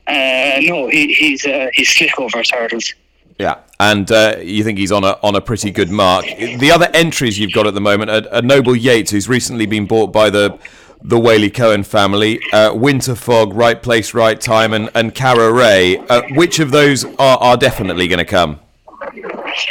uh, 0.07 0.59
no, 0.63 0.89
he, 0.89 1.13
he's 1.13 1.45
uh, 1.45 1.69
he's 1.75 1.91
slick 1.91 2.19
over 2.19 2.39
his 2.39 2.51
hurdles. 2.51 2.95
Yeah, 3.39 3.57
and 3.79 4.11
uh, 4.11 4.37
you 4.41 4.65
think 4.65 4.79
he's 4.79 4.93
on 4.93 5.05
a 5.05 5.19
on 5.23 5.35
a 5.35 5.43
pretty 5.43 5.71
good 5.71 5.91
mark. 5.91 6.25
The 6.25 6.71
other 6.71 6.89
entries 6.95 7.39
you've 7.39 7.53
got 7.53 7.67
at 7.67 7.75
the 7.75 7.81
moment 7.83 8.11
are, 8.11 8.35
are 8.35 8.43
Noble 8.43 8.75
Yeats, 8.75 9.11
who's 9.11 9.29
recently 9.29 9.67
been 9.67 9.87
bought 9.87 10.13
by 10.13 10.31
the 10.31 10.59
the 11.03 11.17
Waley-Cohen 11.17 11.85
family, 11.85 12.41
uh, 12.53 12.73
Winter 12.75 13.15
Fog, 13.15 13.55
Right 13.55 13.83
Place, 13.83 14.15
Right 14.15 14.41
Time, 14.41 14.73
and, 14.73 14.91
and 14.95 15.15
Cara 15.15 15.53
Ray. 15.53 15.99
Uh, 15.99 16.23
which 16.31 16.59
of 16.59 16.71
those 16.71 17.05
are, 17.05 17.39
are 17.39 17.57
definitely 17.57 18.09
going 18.09 18.19
to 18.19 18.25
come? 18.25 18.59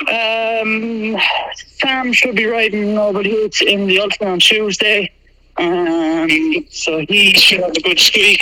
Um, 0.09 1.17
Sam 1.55 2.13
should 2.13 2.35
be 2.35 2.45
riding 2.45 2.95
Noble 2.95 3.25
Yeats 3.25 3.61
in 3.61 3.87
the 3.87 3.99
Ultima 3.99 4.31
on 4.31 4.39
Tuesday. 4.39 5.11
Um, 5.57 6.29
so 6.69 7.05
he 7.07 7.33
should 7.33 7.61
have 7.61 7.71
a 7.71 7.81
good 7.81 7.99
streak. 7.99 8.41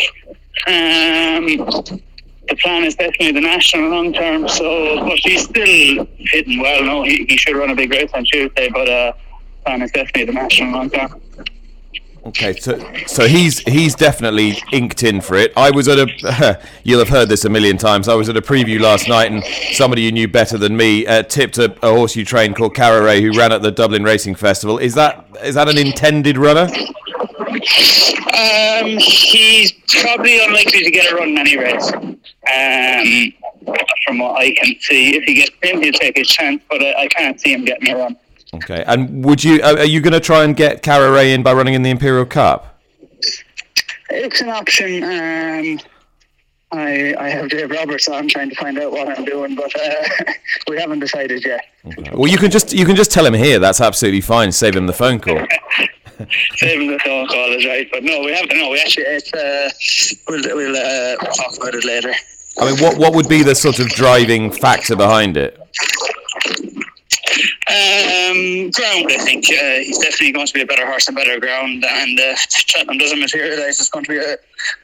Um, 0.67 1.45
the 2.47 2.55
plan 2.61 2.83
is 2.83 2.95
definitely 2.95 3.31
the 3.33 3.41
national 3.41 3.89
long 3.89 4.13
term. 4.13 4.47
So, 4.47 5.05
but 5.05 5.19
he's 5.19 5.43
still 5.43 6.07
hitting 6.17 6.61
well. 6.61 6.83
No, 6.83 7.03
he, 7.03 7.25
he 7.27 7.37
should 7.37 7.55
run 7.55 7.69
a 7.69 7.75
big 7.75 7.91
race 7.91 8.11
on 8.13 8.25
Tuesday. 8.25 8.69
But 8.69 8.89
uh, 8.89 9.13
plan 9.65 9.81
is 9.81 9.91
definitely 9.91 10.25
the 10.25 10.33
national 10.33 10.71
long 10.73 10.89
term. 10.89 11.21
Okay, 12.25 12.55
so 12.55 12.79
so 13.05 13.27
he's 13.27 13.59
he's 13.59 13.95
definitely 13.95 14.57
inked 14.71 15.03
in 15.03 15.19
for 15.19 15.35
it. 15.35 15.51
I 15.57 15.71
was 15.71 15.89
at 15.89 15.99
a 15.99 16.61
you'll 16.83 16.99
have 16.99 17.09
heard 17.09 17.27
this 17.27 17.43
a 17.43 17.49
million 17.49 17.77
times. 17.77 18.07
I 18.07 18.15
was 18.15 18.29
at 18.29 18.37
a 18.37 18.41
preview 18.41 18.79
last 18.79 19.09
night, 19.09 19.29
and 19.29 19.43
somebody 19.75 20.03
you 20.03 20.11
knew 20.11 20.29
better 20.29 20.57
than 20.57 20.77
me 20.77 21.05
uh, 21.05 21.23
tipped 21.23 21.57
a, 21.57 21.75
a, 21.85 21.93
horse 21.93 22.15
you 22.15 22.23
trained 22.23 22.55
called 22.55 22.75
caraway 22.75 23.21
who 23.21 23.37
ran 23.37 23.51
at 23.51 23.61
the 23.61 23.71
Dublin 23.71 24.03
Racing 24.03 24.35
Festival. 24.35 24.77
Is 24.77 24.95
that 24.95 25.25
is 25.43 25.55
that 25.55 25.67
an 25.67 25.77
intended 25.77 26.37
runner? 26.37 26.69
Um, 28.33 28.97
he's 28.99 29.73
probably 30.01 30.43
unlikely 30.43 30.83
to 30.83 30.91
get 30.91 31.11
a 31.11 31.15
run 31.15 31.29
in 31.29 31.37
any 31.37 31.57
race. 31.57 31.91
Um, 31.91 33.75
from 34.05 34.19
what 34.19 34.39
I 34.39 34.53
can 34.53 34.75
see, 34.79 35.15
if 35.17 35.23
he 35.25 35.33
gets 35.35 35.51
in, 35.61 35.81
he'll 35.81 35.91
take 35.91 36.17
his 36.17 36.29
chance, 36.29 36.63
but 36.69 36.81
I, 36.81 37.03
I 37.03 37.07
can't 37.07 37.39
see 37.39 37.53
him 37.53 37.65
getting 37.65 37.89
a 37.93 37.97
run. 37.97 38.17
Okay, 38.53 38.83
and 38.85 39.25
would 39.25 39.43
you 39.43 39.61
are 39.63 39.85
you 39.85 39.99
going 39.99 40.13
to 40.13 40.19
try 40.19 40.43
and 40.43 40.55
get 40.55 40.83
Cara 40.83 41.11
Ray 41.11 41.33
in 41.33 41.41
by 41.43 41.53
running 41.53 41.73
in 41.73 41.81
the 41.81 41.89
Imperial 41.89 42.25
Cup? 42.25 42.79
It's 44.09 44.41
an 44.41 44.49
option. 44.49 45.03
Um, 45.03 45.79
I 46.71 47.15
I 47.17 47.29
have 47.29 47.49
Dave 47.49 47.71
Roberts, 47.71 48.05
so 48.05 48.13
I'm 48.13 48.27
trying 48.27 48.49
to 48.49 48.55
find 48.55 48.77
out 48.77 48.91
what 48.91 49.07
I'm 49.07 49.25
doing, 49.25 49.55
but 49.55 49.71
uh, 49.79 50.33
we 50.69 50.79
haven't 50.79 50.99
decided 50.99 51.43
yet. 51.43 51.65
Okay. 51.85 52.11
Well, 52.13 52.29
you 52.29 52.37
can 52.37 52.51
just 52.51 52.73
you 52.73 52.85
can 52.85 52.95
just 52.95 53.11
tell 53.11 53.25
him 53.25 53.33
here. 53.33 53.59
That's 53.59 53.81
absolutely 53.81 54.21
fine. 54.21 54.51
Save 54.51 54.75
him 54.75 54.87
the 54.87 54.93
phone 54.93 55.19
call. 55.19 55.37
Save 56.57 56.81
him 56.81 56.87
the 56.87 56.99
phone 57.03 57.27
call 57.27 57.51
is 57.53 57.65
right, 57.65 57.87
but 57.91 58.03
no, 58.03 58.21
we 58.21 58.33
haven't. 58.33 58.55
No, 58.55 58.69
we 58.69 58.79
actually 58.79 59.05
it's 59.05 59.33
uh, 59.33 59.69
we'll 60.29 60.55
we'll 60.55 60.75
uh, 60.75 61.15
talk 61.33 61.57
about 61.57 61.75
it 61.75 61.85
later. 61.85 62.13
I 62.59 62.71
mean, 62.71 62.79
what 62.79 62.97
what 62.97 63.15
would 63.15 63.27
be 63.27 63.41
the 63.41 63.55
sort 63.55 63.79
of 63.79 63.87
driving 63.89 64.51
factor 64.51 64.95
behind 64.95 65.37
it? 65.37 65.59
Um, 67.67 68.69
ground, 68.71 69.11
I 69.11 69.17
think. 69.23 69.45
Uh, 69.45 69.79
he's 69.79 69.97
definitely 69.97 70.31
going 70.31 70.47
to 70.47 70.53
be 70.53 70.61
a 70.61 70.65
better 70.65 70.85
horse 70.85 71.07
and 71.07 71.15
better 71.15 71.39
ground. 71.39 71.83
And 71.83 72.19
uh, 72.19 72.35
Cheltenham 72.49 72.97
doesn't 72.97 73.19
materialise. 73.19 73.79
It's 73.79 73.89
going 73.89 74.05
to 74.05 74.11
be 74.11 74.17
a, 74.17 74.37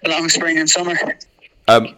a 0.05 0.09
long 0.09 0.29
spring 0.29 0.57
and 0.57 0.69
summer. 0.69 0.97
Um, 1.67 1.95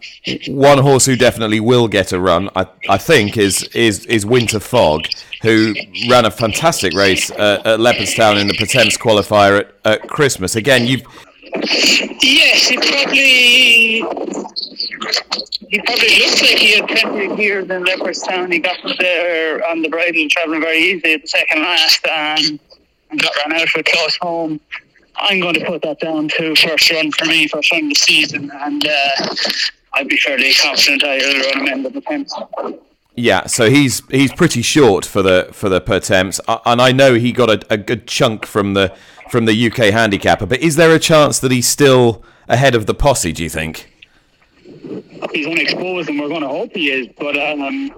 one 0.49 0.79
horse 0.79 1.05
who 1.05 1.15
definitely 1.15 1.61
will 1.61 1.87
get 1.87 2.11
a 2.11 2.19
run, 2.19 2.49
I, 2.57 2.67
I 2.89 2.97
think, 2.97 3.37
is, 3.37 3.63
is 3.73 4.05
is 4.07 4.25
Winter 4.25 4.59
Fog, 4.59 5.05
who 5.43 5.73
ran 6.09 6.25
a 6.25 6.31
fantastic 6.31 6.93
race 6.93 7.31
uh, 7.31 7.61
at 7.63 7.79
Leopardstown 7.79 8.39
in 8.39 8.47
the 8.47 8.55
Pertemps 8.55 8.97
qualifier 8.97 9.61
at, 9.61 9.73
at 9.85 10.09
Christmas. 10.09 10.57
Again, 10.57 10.87
you've 10.87 11.03
Yes, 11.53 12.67
he 12.67 12.77
probably 12.77 14.03
he 15.69 15.79
probably 15.81 16.19
looks 16.19 16.41
like 16.41 16.57
he 16.57 16.75
had 16.75 16.83
of 17.31 17.37
gears 17.37 17.69
in 17.69 17.83
Leopardstown. 17.83 18.51
He 18.51 18.59
got 18.59 18.77
there 18.99 19.65
on 19.67 19.81
the 19.81 19.89
bridle, 19.89 20.27
travelling 20.29 20.61
very 20.61 20.79
easy 20.79 21.13
at 21.13 21.21
the 21.21 21.27
second 21.27 21.61
last, 21.61 22.05
and, 22.07 22.59
got 23.17 23.35
run 23.37 23.53
out 23.59 23.67
for 23.69 23.83
close 23.83 24.17
home. 24.17 24.59
I'm 25.17 25.41
going 25.41 25.55
to 25.55 25.65
put 25.65 25.81
that 25.81 25.99
down 25.99 26.29
to 26.29 26.55
first 26.55 26.89
run 26.91 27.11
for 27.11 27.25
me, 27.25 27.47
first 27.47 27.71
run 27.71 27.83
of 27.83 27.89
the 27.89 27.95
season, 27.95 28.51
and 28.53 28.87
uh, 28.87 29.27
I'd 29.93 30.07
be 30.07 30.17
fairly 30.17 30.53
confident 30.53 31.03
I'll 31.03 31.19
run 31.19 31.67
him 31.67 31.73
in 31.73 31.83
the 31.83 31.91
Pertemps. 31.91 32.33
Yeah, 33.15 33.45
so 33.47 33.69
he's 33.69 34.01
he's 34.09 34.31
pretty 34.31 34.61
short 34.61 35.05
for 35.05 35.21
the 35.21 35.49
for 35.51 35.67
the 35.67 35.81
Pertemps, 35.81 36.39
and 36.65 36.81
I 36.81 36.93
know 36.93 37.15
he 37.15 37.33
got 37.33 37.49
a, 37.49 37.73
a 37.73 37.77
good 37.77 38.07
chunk 38.07 38.45
from 38.45 38.73
the 38.73 38.95
from 39.29 39.45
the 39.45 39.67
UK 39.67 39.93
handicapper. 39.93 40.45
But 40.45 40.61
is 40.61 40.77
there 40.77 40.95
a 40.95 40.99
chance 40.99 41.39
that 41.39 41.51
he's 41.51 41.67
still 41.67 42.23
ahead 42.47 42.73
of 42.73 42.85
the 42.85 42.93
posse? 42.93 43.33
Do 43.33 43.43
you 43.43 43.49
think? 43.49 43.90
He's 45.33 45.47
unexposed, 45.47 46.09
and 46.09 46.19
we're 46.19 46.27
going 46.27 46.41
to 46.41 46.47
hope 46.47 46.75
he 46.75 46.91
is. 46.91 47.07
But 47.17 47.37
um, 47.37 47.91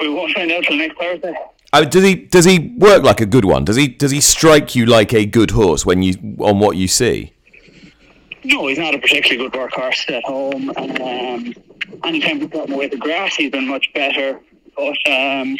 we 0.00 0.08
won't 0.08 0.32
find 0.32 0.50
out 0.52 0.64
till 0.64 0.76
next 0.76 0.98
Thursday. 0.98 1.34
Uh, 1.72 1.84
does 1.84 2.04
he 2.04 2.14
does 2.14 2.44
he 2.44 2.74
work 2.76 3.02
like 3.02 3.20
a 3.20 3.26
good 3.26 3.46
one? 3.46 3.64
Does 3.64 3.76
he 3.76 3.88
does 3.88 4.10
he 4.10 4.20
strike 4.20 4.74
you 4.74 4.84
like 4.84 5.14
a 5.14 5.24
good 5.24 5.52
horse 5.52 5.86
when 5.86 6.02
you 6.02 6.14
on 6.40 6.58
what 6.58 6.76
you 6.76 6.86
see? 6.86 7.32
No, 8.44 8.66
he's 8.66 8.78
not 8.78 8.94
a 8.94 8.98
particularly 8.98 9.48
good 9.48 9.58
workhorse 9.58 10.10
at 10.10 10.24
home. 10.24 10.70
Um, 10.76 11.54
anytime 12.04 12.40
we 12.40 12.46
got 12.46 12.68
him 12.68 12.74
away 12.74 12.88
the 12.88 12.96
grass, 12.96 13.36
he's 13.36 13.50
been 13.50 13.68
much 13.68 13.90
better. 13.94 14.40
But 14.76 14.98
um, 15.10 15.56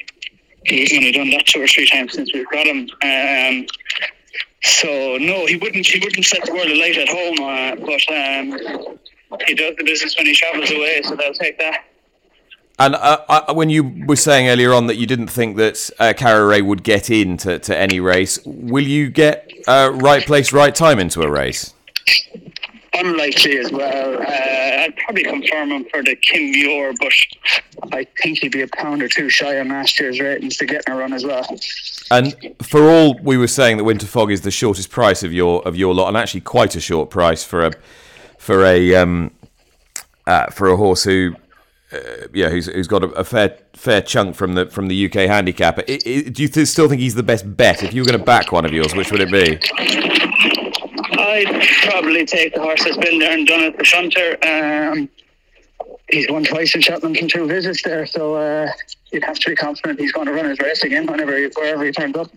he's 0.65 0.93
only 0.93 1.13
done 1.13 1.31
that 1.31 1.47
two 1.47 1.63
or 1.63 1.67
three 1.67 1.87
times 1.87 2.13
since 2.13 2.33
we've 2.35 2.49
got 2.51 2.67
him. 2.67 2.89
Um, 3.03 3.67
so 4.63 5.17
no, 5.19 5.47
he 5.47 5.57
wouldn't. 5.57 5.87
He 5.87 5.99
wouldn't 5.99 6.27
set 6.27 6.45
the 6.45 6.53
world 6.53 6.69
alight 6.69 6.99
at 6.99 7.09
home. 7.09 7.39
Uh, 7.41 7.77
but 7.87 8.03
um, 8.13 8.99
he 9.47 9.55
does 9.55 9.77
the 9.77 9.85
business 9.85 10.17
when 10.17 10.27
he 10.27 10.35
travels 10.35 10.71
away, 10.71 11.03
so 11.03 11.17
they'll 11.17 11.33
take 11.33 11.59
that. 11.59 11.85
And 12.79 12.95
uh, 12.95 13.19
uh, 13.29 13.55
when 13.55 13.71
you 13.71 13.95
were 14.07 14.17
saying 14.17 14.49
earlier 14.49 14.73
on 14.73 14.87
that 14.87 14.97
you 14.97 15.07
didn't 15.07 15.29
think 15.29 15.57
that 15.57 15.91
uh, 16.01 16.47
Ray 16.47 16.63
would 16.63 16.83
get 16.83 17.11
into 17.11 17.59
to 17.59 17.77
any 17.77 18.01
race, 18.01 18.39
will 18.45 18.85
you 18.85 19.11
get 19.11 19.51
uh, 19.69 19.93
right 19.95 20.25
place, 20.25 20.53
right 20.53 20.75
time 20.75 20.99
into 20.99 21.23
a 21.23 21.31
race? 21.31 21.75
Unlikely 22.95 23.59
as 23.59 23.71
well. 23.71 24.21
Uh, 24.21 24.83
I'd 24.83 24.97
probably 24.97 25.23
confirm 25.23 25.71
him 25.71 25.85
for 25.91 26.03
the 26.03 26.17
Kim 26.17 26.51
Muir, 26.51 26.93
but 27.01 27.13
I 27.93 28.07
think 28.21 28.39
he'd 28.41 28.53
be 28.53 28.63
a 28.63 28.69
pound 28.69 29.03
or 29.03 29.09
two 29.09 29.29
shy 29.29 29.61
on 29.61 29.69
last 29.69 30.01
year's 30.01 30.19
ratings 30.21 30.57
to 30.57 30.67
get 30.67 30.83
in 30.87 30.95
a 30.95 30.97
run 30.97 31.13
as 31.13 31.25
well. 31.25 31.47
And 32.11 32.35
for 32.63 32.91
all 32.91 33.19
we 33.23 33.37
were 33.37 33.49
saying 33.49 33.77
that 33.77 33.85
Winter 33.85 34.07
Fog 34.07 34.31
is 34.31 34.41
the 34.41 34.51
shortest 34.51 34.91
price 34.91 35.23
of 35.23 35.33
your 35.33 35.63
of 35.67 35.77
your 35.77 35.95
lot, 35.95 36.09
and 36.09 36.17
actually 36.17 36.41
quite 36.41 36.75
a 36.75 36.81
short 36.81 37.11
price 37.11 37.45
for 37.45 37.65
a 37.65 37.73
for 38.43 38.65
a 38.65 38.97
um, 38.97 39.31
uh, 40.27 40.47
for 40.51 40.67
a 40.67 40.77
horse 40.77 41.05
who 41.05 41.37
uh, 41.93 41.99
yeah, 42.35 42.49
who's, 42.49 42.67
who's 42.67 42.89
got 42.89 43.05
a, 43.05 43.09
a, 43.11 43.23
fair 43.23 43.57
fair 43.73 44.03
chunk 44.03 44.35
from 44.35 44.55
the 44.55 44.67
from 44.67 44.89
the 44.89 45.07
UK 45.07 45.29
handicapper. 45.29 45.83
do 45.83 45.95
you 46.43 46.49
th- 46.49 46.67
still 46.67 46.89
think 46.89 47.01
he's 47.01 47.15
the 47.15 47.23
best 47.23 47.57
bet? 47.57 47.85
If 47.85 47.95
you 47.95 48.03
were 48.03 48.07
going 48.07 48.19
to 48.19 48.25
back 48.25 48.51
one 48.51 48.65
of 48.65 48.73
yours, 48.73 48.97
which 48.97 49.13
would 49.13 49.21
it 49.21 49.31
be? 49.31 49.59
I'd 51.19 51.69
probably 51.83 52.27
take 52.27 52.55
the 52.55 52.61
horse 52.61 52.83
that's 52.83 52.97
been 52.97 53.21
there 53.21 53.33
and 53.33 53.47
done 53.47 53.61
it, 53.61 53.79
the 53.79 53.85
Shunter. 53.85 54.37
Um, 54.43 55.09
he's 56.11 56.29
won 56.29 56.43
twice 56.43 56.75
in 56.75 56.81
Cheltenham 56.81 57.15
from 57.15 57.29
two 57.29 57.47
visits 57.47 57.83
there, 57.83 58.07
so 58.07 58.35
uh, 58.35 58.69
you'd 59.13 59.23
have 59.23 59.39
to 59.39 59.51
be 59.51 59.57
confident 59.57 60.01
he's 60.01 60.13
going 60.13 60.27
to 60.27 60.33
run 60.33 60.47
his 60.47 60.59
race 60.59 60.83
again 60.83 61.07
whenever 61.07 61.49
wherever 61.51 61.85
he 61.85 61.93
turns 61.93 62.17
up. 62.17 62.29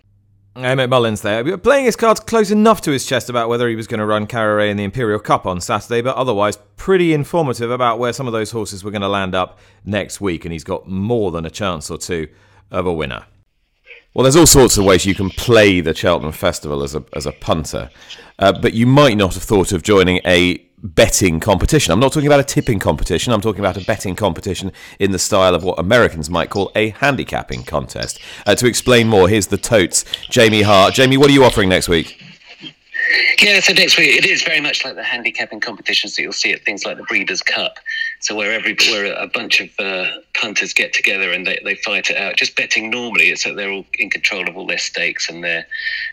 Emmett 0.56 0.90
Mullins 0.90 1.22
there, 1.22 1.58
playing 1.58 1.86
his 1.86 1.98
cards 1.98 2.22
close 2.22 2.50
enough 2.50 2.80
to 2.82 2.92
his 2.92 3.06
chest 3.06 3.30
about 3.30 3.50
whether 3.50 3.68
he 3.68 3.76
was 3.76 3.88
going 3.88 4.00
to 4.00 4.06
run 4.06 4.26
Carreret 4.26 4.70
in 4.70 4.78
the 4.78 4.86
Imperial 4.86 5.20
Cup 5.20 5.46
on 5.46 5.60
Saturday, 5.60 6.02
but 6.02 6.16
otherwise 6.16 6.58
pretty 6.78 7.14
informative 7.14 7.72
about 7.72 8.00
where 8.00 8.14
some 8.14 8.26
of 8.26 8.32
those 8.34 8.52
horses 8.52 8.82
were 8.82 8.92
going 8.92 9.02
to 9.02 9.10
land 9.10 9.36
up 9.36 9.60
next 9.84 10.22
week, 10.22 10.46
and 10.46 10.54
he's 10.54 10.64
got 10.64 10.88
more 10.88 11.32
than 11.32 11.46
a 11.46 11.50
chance 11.50 11.92
or 11.92 11.98
two 11.98 12.30
of 12.72 12.86
a 12.86 12.94
winner. 12.94 13.26
Well, 14.14 14.24
there's 14.24 14.38
all 14.38 14.46
sorts 14.46 14.78
of 14.78 14.86
ways 14.86 15.06
you 15.06 15.14
can 15.14 15.30
play 15.30 15.82
the 15.82 15.94
Cheltenham 15.94 16.32
Festival 16.32 16.84
as 16.84 16.96
a 16.96 17.04
as 17.12 17.26
a 17.26 17.34
punter, 17.34 17.90
uh, 18.40 18.54
but 18.54 18.74
you 18.74 18.88
might 18.88 19.18
not 19.18 19.34
have 19.34 19.44
thought 19.44 19.74
of 19.74 19.84
joining 19.84 20.22
a 20.26 20.65
betting 20.84 21.40
competition. 21.40 21.92
I'm 21.92 22.00
not 22.00 22.14
talking 22.14 22.28
about 22.28 22.40
a 22.40 22.44
tipping 22.44 22.80
competition. 22.80 23.34
I'm 23.34 23.42
talking 23.42 23.60
about 23.60 23.78
a 23.78 23.86
betting 23.86 24.16
competition 24.16 24.72
in 25.00 25.12
the 25.12 25.20
style 25.20 25.56
of 25.56 25.64
what 25.64 25.80
Americans 25.80 26.30
might 26.30 26.50
call 26.50 26.72
a 26.76 26.90
handicapping 26.90 27.64
contest. 27.64 28.20
Uh, 28.46 28.56
to 28.56 28.68
explain 28.68 29.08
more, 29.08 29.28
here's 29.28 29.48
the 29.48 29.58
totes, 29.58 30.06
Jamie 30.30 30.62
Hart. 30.62 30.94
Jamie, 30.94 31.18
what 31.18 31.30
are 31.30 31.34
you 31.34 31.44
offering 31.44 31.70
next 31.70 31.90
week? 31.90 32.22
Yeah, 33.42 33.60
so 33.60 33.74
next 33.74 33.98
week 33.98 34.18
it 34.18 34.26
is 34.26 34.44
very 34.44 34.62
much 34.62 34.84
like 34.84 34.96
the 34.96 35.04
handicapping 35.04 35.60
competitions 35.60 36.16
that 36.16 36.24
you'll 36.24 36.34
see 36.34 36.52
at 36.52 36.64
things 36.64 36.86
like 36.86 36.98
the 36.98 37.04
Breeders' 37.04 37.42
Cup. 37.42 37.78
So 38.26 38.34
where 38.36 38.52
every 38.52 38.76
where 38.90 39.14
a 39.14 39.28
bunch 39.28 39.62
of 39.62 39.70
uh, 39.78 40.08
punters 40.34 40.74
get 40.74 40.94
together 40.94 41.32
and 41.32 41.46
they, 41.46 41.60
they 41.64 41.76
fight 41.76 42.10
it 42.10 42.18
out. 42.18 42.36
Just 42.38 42.56
betting 42.56 42.90
normally, 42.90 43.30
it's 43.30 43.44
that 43.44 43.56
they're 43.56 43.70
all 43.70 43.86
in 44.00 44.10
control 44.10 44.50
of 44.50 44.58
all 44.58 44.66
their 44.66 44.80
stakes 44.80 45.30
and 45.30 45.44
their 45.44 45.68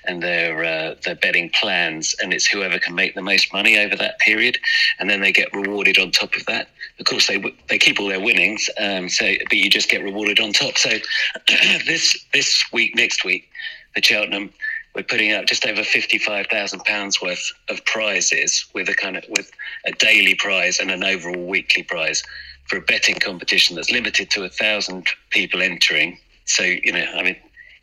and 0.04 0.22
their 0.22 0.62
uh, 0.62 0.94
their 1.06 1.14
betting 1.14 1.48
plans, 1.58 2.14
and 2.20 2.34
it's 2.34 2.44
whoever 2.44 2.78
can 2.78 2.94
make 2.94 3.14
the 3.14 3.22
most 3.22 3.50
money 3.54 3.78
over 3.78 3.96
that 3.96 4.18
period, 4.18 4.58
and 4.98 5.08
then 5.08 5.22
they 5.22 5.32
get 5.32 5.50
rewarded 5.54 5.98
on 5.98 6.10
top 6.10 6.34
of 6.34 6.44
that. 6.44 6.68
Of 7.00 7.06
course, 7.06 7.28
they 7.28 7.42
they 7.70 7.78
keep 7.78 7.98
all 7.98 8.08
their 8.08 8.20
winnings, 8.20 8.68
um, 8.78 9.08
so 9.08 9.32
but 9.48 9.56
you 9.56 9.70
just 9.70 9.88
get 9.88 10.02
rewarded 10.02 10.38
on 10.38 10.52
top. 10.52 10.76
So 10.76 10.90
this 11.86 12.26
this 12.34 12.62
week, 12.74 12.94
next 12.94 13.24
week, 13.24 13.48
the 13.94 14.02
Cheltenham 14.02 14.50
we're 14.94 15.02
putting 15.02 15.32
out 15.32 15.46
just 15.46 15.64
over 15.66 15.82
fifty-five 15.82 16.46
thousand 16.48 16.80
pounds 16.84 17.20
worth 17.22 17.52
of 17.68 17.84
prizes 17.84 18.66
with 18.74 18.88
a 18.88 18.94
kind 18.94 19.16
of 19.16 19.24
with 19.28 19.50
a 19.86 19.92
daily 19.92 20.34
prize 20.34 20.78
and 20.78 20.90
an 20.90 21.04
overall 21.04 21.46
weekly 21.46 21.82
prize 21.82 22.22
for 22.66 22.76
a 22.76 22.82
betting 22.82 23.16
competition 23.16 23.76
that's 23.76 23.90
limited 23.90 24.30
to 24.30 24.44
a 24.44 24.48
thousand 24.48 25.06
people 25.30 25.62
entering. 25.62 26.18
So 26.44 26.62
you 26.62 26.92
know, 26.92 27.04
I 27.14 27.22
mean, 27.22 27.36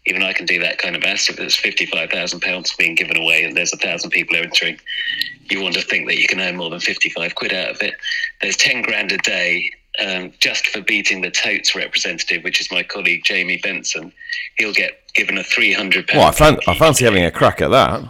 even 0.06 0.24
I 0.24 0.34
can 0.34 0.46
do 0.46 0.60
that 0.60 0.78
kind 0.78 0.96
of 0.96 1.02
maths. 1.02 1.30
If 1.30 1.38
there's 1.38 1.56
fifty-five 1.56 2.10
thousand 2.10 2.42
pounds 2.42 2.76
being 2.76 2.96
given 2.96 3.18
away 3.18 3.44
and 3.44 3.56
there's 3.58 3.74
a 3.74 3.78
thousand 3.78 4.12
people 4.12 4.38
entering, 4.38 4.80
you 5.50 5.62
want 5.62 5.76
to 5.76 5.82
think 5.82 6.08
that 6.08 6.18
you 6.18 6.28
can 6.28 6.40
earn 6.40 6.58
more 6.58 6.70
than 6.70 6.80
fifty-five 6.80 7.36
quid 7.36 7.54
out 7.54 7.72
of 7.72 7.82
it. 7.82 7.96
There's 8.42 8.58
ten 8.58 8.82
grand 8.82 9.12
a 9.12 9.18
day 9.18 9.72
um, 10.00 10.32
just 10.40 10.68
for 10.68 10.82
beating 10.82 11.22
the 11.22 11.32
totes 11.32 11.76
representative, 11.76 12.44
which 12.44 12.62
is 12.62 12.72
my 12.72 12.84
colleague 12.84 13.24
Jamie 13.24 13.60
Benson. 13.62 14.12
He'll 14.58 14.74
get 14.74 15.02
given 15.14 15.38
a 15.38 15.44
three 15.44 15.74
hundred 15.74 16.08
pound. 16.08 16.20
Well, 16.20 16.30
I, 16.30 16.32
fan- 16.32 16.60
I 16.68 16.78
fancy 16.78 17.06
having 17.06 17.24
a 17.24 17.32
crack 17.32 17.62
at 17.62 17.72
that. 17.72 18.04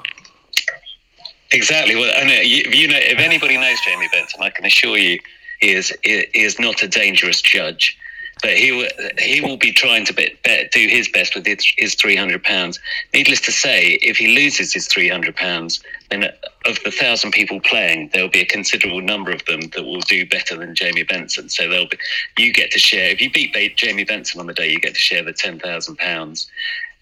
Exactly. 1.52 1.95
Well, 1.95 2.12
and 2.15 2.30
you, 2.47 2.63
you 2.71 2.88
know, 2.88 2.99
if 2.99 3.19
anybody 3.19 3.58
knows 3.58 3.78
Jamie 3.86 4.10
Benson, 4.12 4.41
I 4.41 4.49
can 4.49 4.65
assure 4.65 4.97
you, 4.97 5.19
he 5.60 5.71
is 5.71 5.93
he 6.04 6.28
is 6.34 6.60
not 6.60 6.84
a 6.84 6.88
dangerous 6.88 7.41
judge 7.41 7.97
but 8.41 8.52
he 8.52 8.71
will 8.71 8.88
he 9.17 9.41
will 9.41 9.58
be 9.58 9.71
trying 9.71 10.06
to 10.06 10.13
do 10.13 10.88
his 10.88 11.10
best 11.10 11.36
with 11.36 11.45
his, 11.45 11.65
his 11.78 11.95
three 11.95 12.15
hundred 12.15 12.43
pounds. 12.43 12.80
Needless 13.13 13.41
to 13.41 13.52
say, 13.52 13.99
if 14.02 14.17
he 14.17 14.36
loses 14.36 14.73
his 14.73 14.88
three 14.88 15.10
hundred 15.10 15.36
pounds, 15.36 15.82
then 16.10 16.24
of 16.65 16.78
the 16.84 16.91
thousand 16.91 17.32
people 17.32 17.60
playing, 17.62 18.10
there 18.13 18.24
will 18.24 18.30
be 18.30 18.41
a 18.41 18.45
considerable 18.45 19.02
number 19.02 19.32
of 19.32 19.45
them 19.45 19.62
that 19.76 19.84
will 19.84 20.02
do 20.02 20.26
better 20.28 20.58
than 20.58 20.76
Jamie 20.76 21.04
Benson. 21.04 21.50
So 21.50 21.69
they'll 21.69 21.88
be 21.88 21.98
you 22.38 22.54
get 22.54 22.72
to 22.72 22.80
share. 22.80 23.10
If 23.10 23.22
you 23.22 23.32
beat 23.32 23.78
Jamie 23.78 24.06
Benson 24.06 24.39
on 24.39 24.48
the 24.48 24.54
day, 24.54 24.72
you 24.72 24.80
get 24.80 24.93
to 24.95 25.00
share 25.00 25.24
the 25.24 25.34
ten 25.34 25.60
thousand 25.60 25.98
pounds. 25.98 26.50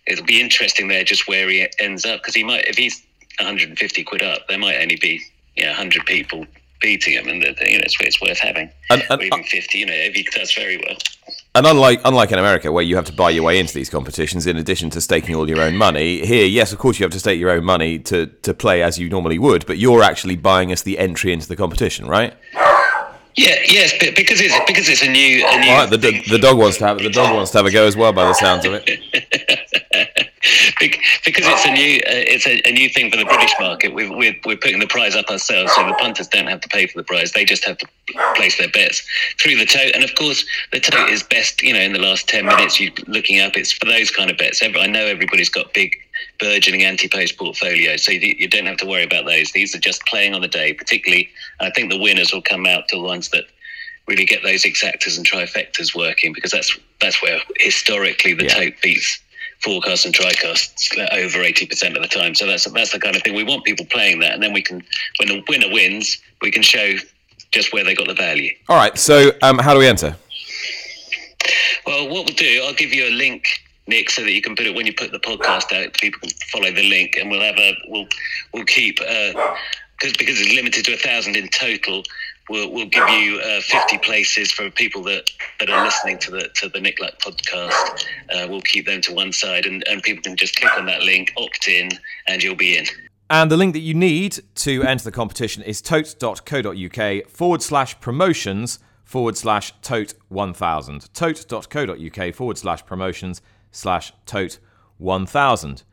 It'll 0.05 0.25
be 0.25 0.41
interesting 0.41 0.87
there 0.87 1.03
just 1.03 1.27
where 1.27 1.49
he 1.49 1.67
ends 1.79 2.05
up 2.05 2.21
because 2.21 2.35
he 2.35 2.43
might 2.43 2.65
if 2.65 2.77
he's 2.77 3.03
one 3.39 3.47
hundred 3.47 3.69
and 3.69 3.79
fifty 3.79 4.03
quid 4.03 4.21
up, 4.21 4.47
there 4.47 4.59
might 4.59 4.77
only 4.81 4.97
be 4.97 5.21
yeah 5.55 5.73
hundred 5.73 6.05
people 6.05 6.45
beating 6.81 7.13
him, 7.13 7.27
and 7.27 7.41
the, 7.41 7.55
you 7.69 7.77
know, 7.77 7.83
it's, 7.83 7.97
it's 7.99 8.21
worth 8.21 8.39
having. 8.39 8.69
And, 8.89 9.03
and, 9.09 9.21
or 9.21 9.23
even 9.23 9.43
fifty, 9.43 9.79
you 9.79 9.85
know, 9.85 9.93
if 9.93 10.13
he 10.13 10.23
does 10.23 10.53
very 10.53 10.77
well. 10.77 10.97
And 11.57 11.65
unlike 11.65 12.01
unlike 12.05 12.31
in 12.31 12.37
America, 12.37 12.71
where 12.71 12.83
you 12.83 12.95
have 12.97 13.05
to 13.05 13.13
buy 13.13 13.31
your 13.31 13.43
way 13.43 13.57
into 13.57 13.73
these 13.73 13.89
competitions, 13.89 14.45
in 14.45 14.57
addition 14.57 14.91
to 14.91 15.01
staking 15.01 15.33
all 15.33 15.49
your 15.49 15.59
own 15.59 15.75
money, 15.75 16.23
here, 16.23 16.45
yes, 16.45 16.71
of 16.71 16.77
course, 16.77 16.99
you 16.99 17.03
have 17.03 17.11
to 17.13 17.19
stake 17.19 17.39
your 17.39 17.49
own 17.49 17.63
money 17.63 17.97
to 17.97 18.27
to 18.27 18.53
play 18.53 18.83
as 18.83 18.99
you 18.99 19.09
normally 19.09 19.39
would, 19.39 19.65
but 19.65 19.79
you're 19.79 20.03
actually 20.03 20.35
buying 20.35 20.71
us 20.71 20.83
the 20.83 20.99
entry 20.99 21.33
into 21.33 21.47
the 21.47 21.55
competition, 21.55 22.07
right? 22.07 22.35
Yeah, 23.35 23.55
yes, 23.67 23.91
but 23.99 24.15
because 24.15 24.39
it's 24.39 24.53
because 24.67 24.87
it's 24.87 25.01
a 25.01 25.09
new. 25.09 25.43
A 25.47 25.59
new 25.59 25.71
right, 25.71 25.89
the, 25.89 25.97
the, 25.97 26.21
the 26.29 26.37
dog 26.37 26.59
wants 26.59 26.77
to 26.77 26.85
have 26.85 26.99
the 26.99 27.09
dog 27.09 27.33
wants 27.33 27.49
to 27.51 27.57
have 27.57 27.65
a 27.65 27.71
go 27.71 27.87
as 27.87 27.97
well, 27.97 28.13
by 28.13 28.25
the 28.25 28.35
sounds 28.35 28.63
of 28.63 28.73
it. 28.75 30.29
because 30.79 31.45
it's 31.47 31.65
a 31.65 31.71
new 31.71 31.97
uh, 31.97 32.29
it's 32.29 32.45
a, 32.45 32.61
a, 32.67 32.71
new 32.71 32.87
thing 32.89 33.09
for 33.09 33.17
the 33.17 33.25
British 33.25 33.53
market. 33.59 33.93
We're, 33.93 34.15
we're, 34.15 34.35
we're 34.45 34.57
putting 34.57 34.79
the 34.79 34.87
prize 34.87 35.15
up 35.15 35.29
ourselves, 35.29 35.73
so 35.73 35.85
the 35.87 35.95
punters 35.95 36.27
don't 36.27 36.45
have 36.45 36.61
to 36.61 36.69
pay 36.69 36.85
for 36.85 36.99
the 36.99 37.03
prize. 37.03 37.31
They 37.31 37.43
just 37.43 37.65
have 37.65 37.77
to 37.79 37.87
place 38.35 38.57
their 38.57 38.69
bets 38.69 39.03
through 39.41 39.57
the 39.57 39.65
tote. 39.65 39.95
And 39.95 40.03
of 40.03 40.13
course, 40.13 40.45
the 40.71 40.79
tote 40.79 41.09
is 41.09 41.23
best. 41.23 41.63
You 41.63 41.73
know, 41.73 41.79
in 41.79 41.93
the 41.93 41.99
last 41.99 42.29
ten 42.29 42.45
minutes, 42.45 42.79
you 42.79 42.91
looking 43.07 43.39
up. 43.39 43.57
It's 43.57 43.71
for 43.71 43.85
those 43.85 44.11
kind 44.11 44.29
of 44.29 44.37
bets. 44.37 44.61
I 44.61 44.87
know 44.87 45.05
everybody's 45.05 45.49
got 45.49 45.73
big 45.73 45.95
burgeoning 46.39 46.83
anti-post 46.83 47.37
portfolios, 47.37 48.03
so 48.03 48.11
you, 48.11 48.35
you 48.37 48.47
don't 48.47 48.67
have 48.67 48.77
to 48.77 48.85
worry 48.85 49.03
about 49.03 49.25
those. 49.25 49.51
These 49.51 49.75
are 49.75 49.79
just 49.79 50.05
playing 50.05 50.35
on 50.35 50.41
the 50.41 50.47
day. 50.47 50.73
Particularly, 50.73 51.29
I 51.59 51.71
think 51.71 51.89
the 51.91 51.97
winners 51.97 52.31
will 52.31 52.43
come 52.43 52.67
out 52.67 52.87
to 52.89 52.95
the 52.97 53.03
ones 53.03 53.29
that 53.29 53.45
really 54.07 54.25
get 54.25 54.43
those 54.43 54.63
exactas 54.63 55.17
and 55.17 55.25
trifectas 55.25 55.95
working 55.95 56.31
because 56.31 56.51
that's 56.51 56.77
that's 57.01 57.21
where 57.23 57.39
historically 57.57 58.33
the 58.33 58.43
yeah. 58.43 58.49
tote 58.49 58.73
beats 58.83 59.19
forecasts 59.61 60.05
and 60.05 60.13
tricasts 60.13 60.97
over 61.13 61.39
80% 61.39 61.95
of 61.95 62.01
the 62.01 62.07
time. 62.07 62.35
So 62.35 62.45
that's 62.45 62.69
that's 62.71 62.91
the 62.91 62.99
kind 62.99 63.15
of 63.15 63.23
thing 63.23 63.35
we 63.35 63.43
want 63.43 63.65
people 63.65 63.85
playing 63.85 64.19
that, 64.19 64.33
and 64.33 64.43
then 64.43 64.53
we 64.53 64.61
can, 64.61 64.83
when 65.19 65.29
the 65.29 65.43
winner 65.47 65.71
wins, 65.71 66.17
we 66.41 66.51
can 66.51 66.61
show 66.61 66.95
just 67.51 67.73
where 67.73 67.83
they 67.83 67.95
got 67.95 68.07
the 68.07 68.13
value. 68.13 68.51
All 68.69 68.77
right. 68.77 68.97
So 68.97 69.31
um, 69.41 69.57
how 69.57 69.73
do 69.73 69.79
we 69.79 69.87
enter? 69.87 70.15
Well, 71.85 72.09
what 72.09 72.25
we'll 72.25 72.35
do, 72.35 72.63
I'll 72.65 72.73
give 72.73 72.93
you 72.93 73.07
a 73.07 73.11
link, 73.11 73.45
Nick, 73.87 74.09
so 74.09 74.23
that 74.23 74.31
you 74.31 74.41
can 74.41 74.55
put 74.55 74.65
it 74.65 74.75
when 74.75 74.85
you 74.85 74.93
put 74.93 75.11
the 75.11 75.19
podcast 75.19 75.71
out. 75.71 75.93
People 75.93 76.19
can 76.21 76.31
follow 76.51 76.71
the 76.71 76.87
link, 76.89 77.15
and 77.15 77.31
we'll 77.31 77.41
have 77.41 77.57
a 77.57 77.73
we'll 77.87 78.07
we'll 78.53 78.65
keep. 78.65 78.99
Uh, 79.01 79.55
because 79.97 80.15
because 80.17 80.39
it's 80.39 80.53
limited 80.53 80.85
to 80.85 80.93
a 80.93 80.97
thousand 80.97 81.35
in 81.35 81.47
total, 81.49 82.03
we'll, 82.49 82.71
we'll 82.71 82.87
give 82.87 83.07
you 83.09 83.39
uh, 83.39 83.61
50 83.61 83.97
places 83.99 84.51
for 84.51 84.69
people 84.69 85.03
that, 85.03 85.29
that 85.59 85.69
are 85.69 85.83
listening 85.83 86.17
to 86.19 86.31
the 86.31 86.49
to 86.55 86.69
the 86.69 86.79
Nick 86.79 86.99
Luck 86.99 87.19
podcast. 87.19 88.05
Uh, 88.33 88.47
we'll 88.49 88.61
keep 88.61 88.85
them 88.85 89.01
to 89.01 89.13
one 89.13 89.31
side, 89.31 89.65
and, 89.65 89.87
and 89.87 90.01
people 90.03 90.23
can 90.23 90.35
just 90.35 90.55
click 90.59 90.75
on 90.77 90.85
that 90.85 91.03
link, 91.03 91.33
opt 91.37 91.67
in, 91.67 91.89
and 92.27 92.43
you'll 92.43 92.55
be 92.55 92.77
in. 92.77 92.85
And 93.29 93.51
the 93.51 93.57
link 93.57 93.73
that 93.73 93.79
you 93.79 93.93
need 93.93 94.39
to 94.55 94.83
enter 94.83 95.03
the 95.03 95.11
competition 95.11 95.61
is 95.63 95.81
tote.co.uk 95.81 97.27
forward 97.27 97.61
slash 97.61 97.99
promotions 97.99 98.79
forward 99.03 99.37
slash 99.37 99.73
tote 99.81 100.13
1000. 100.29 101.13
Tote.co.uk 101.13 102.33
forward 102.35 102.57
slash 102.57 102.85
promotions 102.85 103.41
slash 103.71 104.13
tote 104.25 104.59
1000. 104.97 105.83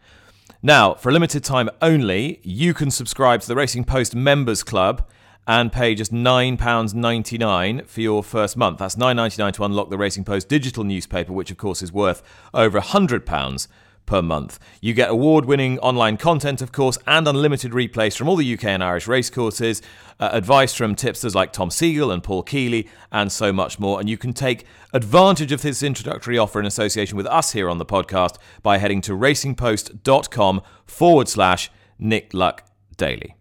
Now, 0.62 0.94
for 0.94 1.10
a 1.10 1.12
limited 1.12 1.44
time 1.44 1.68
only, 1.82 2.40
you 2.42 2.72
can 2.72 2.90
subscribe 2.90 3.40
to 3.42 3.48
the 3.48 3.56
Racing 3.56 3.84
Post 3.84 4.14
Members 4.14 4.62
Club 4.62 5.06
and 5.46 5.72
pay 5.72 5.94
just 5.94 6.12
£9.99 6.12 7.86
for 7.86 8.00
your 8.00 8.22
first 8.22 8.56
month. 8.56 8.78
That's 8.78 8.96
£9.99 8.96 9.52
to 9.54 9.64
unlock 9.64 9.90
the 9.90 9.98
Racing 9.98 10.24
Post 10.24 10.48
digital 10.48 10.84
newspaper, 10.84 11.32
which 11.32 11.50
of 11.50 11.58
course 11.58 11.82
is 11.82 11.92
worth 11.92 12.22
over 12.52 12.80
£100 12.80 13.68
per 14.06 14.22
month. 14.22 14.58
You 14.80 14.94
get 14.94 15.10
award 15.10 15.44
winning 15.44 15.78
online 15.78 16.16
content, 16.16 16.60
of 16.62 16.72
course, 16.72 16.98
and 17.06 17.26
unlimited 17.26 17.72
replays 17.72 18.16
from 18.16 18.28
all 18.28 18.36
the 18.36 18.54
UK 18.54 18.64
and 18.64 18.84
Irish 18.84 19.06
racecourses, 19.06 19.82
uh, 20.20 20.30
advice 20.32 20.74
from 20.74 20.94
tipsters 20.94 21.34
like 21.34 21.52
Tom 21.52 21.70
Segal 21.70 22.12
and 22.12 22.22
Paul 22.22 22.44
Kealy, 22.44 22.88
and 23.10 23.32
so 23.32 23.52
much 23.52 23.78
more. 23.78 24.00
And 24.00 24.08
you 24.08 24.18
can 24.18 24.32
take 24.32 24.64
advantage 24.92 25.52
of 25.52 25.62
this 25.62 25.82
introductory 25.82 26.38
offer 26.38 26.60
in 26.60 26.66
association 26.66 27.16
with 27.16 27.26
us 27.26 27.52
here 27.52 27.68
on 27.68 27.78
the 27.78 27.86
podcast 27.86 28.36
by 28.62 28.78
heading 28.78 29.00
to 29.02 29.12
racingpost.com 29.12 30.62
forward 30.86 31.28
slash 31.28 31.70
Nick 31.98 32.34
Luck 32.34 32.64
Daily. 32.96 33.36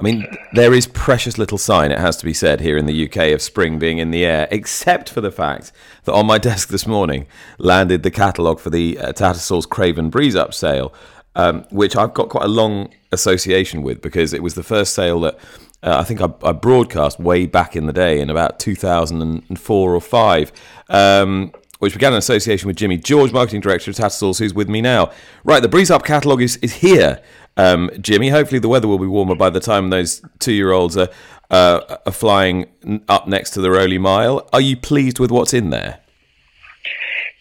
I 0.00 0.02
mean, 0.02 0.26
there 0.54 0.72
is 0.72 0.86
precious 0.86 1.36
little 1.36 1.58
sign, 1.58 1.92
it 1.92 1.98
has 1.98 2.16
to 2.16 2.24
be 2.24 2.32
said, 2.32 2.62
here 2.62 2.78
in 2.78 2.86
the 2.86 3.04
UK 3.04 3.32
of 3.32 3.42
spring 3.42 3.78
being 3.78 3.98
in 3.98 4.10
the 4.10 4.24
air, 4.24 4.48
except 4.50 5.10
for 5.10 5.20
the 5.20 5.30
fact 5.30 5.72
that 6.04 6.14
on 6.14 6.24
my 6.24 6.38
desk 6.50 6.70
this 6.70 6.86
morning 6.86 7.26
landed 7.58 8.02
the 8.02 8.10
catalogue 8.10 8.60
for 8.60 8.70
the 8.70 8.98
uh, 8.98 9.12
Tattersalls 9.12 9.68
Craven 9.68 10.08
Breeze 10.08 10.34
Up 10.34 10.54
sale, 10.54 10.94
um, 11.36 11.64
which 11.70 11.96
I've 11.96 12.14
got 12.14 12.30
quite 12.30 12.46
a 12.46 12.48
long 12.48 12.88
association 13.12 13.82
with 13.82 14.00
because 14.00 14.32
it 14.32 14.42
was 14.42 14.54
the 14.54 14.62
first 14.62 14.94
sale 14.94 15.20
that 15.20 15.38
uh, 15.82 15.98
I 15.98 16.04
think 16.04 16.22
I, 16.22 16.30
I, 16.42 16.52
broadcast 16.52 17.20
way 17.20 17.44
back 17.44 17.76
in 17.76 17.86
the 17.86 17.92
day 17.92 18.20
in 18.20 18.30
about 18.30 18.58
2004 18.58 19.94
or 19.94 20.00
5. 20.00 20.52
Um, 20.88 21.52
which 21.80 21.94
began 21.94 22.12
an 22.12 22.18
association 22.18 22.66
with 22.66 22.76
Jimmy 22.76 22.98
George, 22.98 23.32
marketing 23.32 23.62
director 23.62 23.90
of 23.90 23.96
Tattersalls, 23.96 24.38
who's 24.38 24.52
with 24.52 24.68
me 24.68 24.82
now. 24.82 25.10
Right, 25.44 25.62
the 25.62 25.68
Breeze 25.68 25.90
Up 25.90 26.04
catalogue 26.04 26.42
is, 26.42 26.56
is 26.58 26.74
here 26.74 27.22
um, 27.56 27.90
Jimmy. 28.00 28.28
Hopefully, 28.28 28.58
the 28.58 28.68
weather 28.68 28.88
will 28.88 28.98
be 28.98 29.06
warmer 29.06 29.34
by 29.34 29.50
the 29.50 29.60
time 29.60 29.90
those 29.90 30.22
two-year-olds 30.38 30.96
are, 30.96 31.08
uh, 31.50 31.96
are 32.06 32.12
flying 32.12 32.66
up 33.08 33.26
next 33.26 33.50
to 33.50 33.60
the 33.60 33.70
Rowley 33.70 33.98
Mile. 33.98 34.48
Are 34.52 34.60
you 34.60 34.76
pleased 34.76 35.18
with 35.18 35.30
what's 35.30 35.54
in 35.54 35.70
there? 35.70 36.00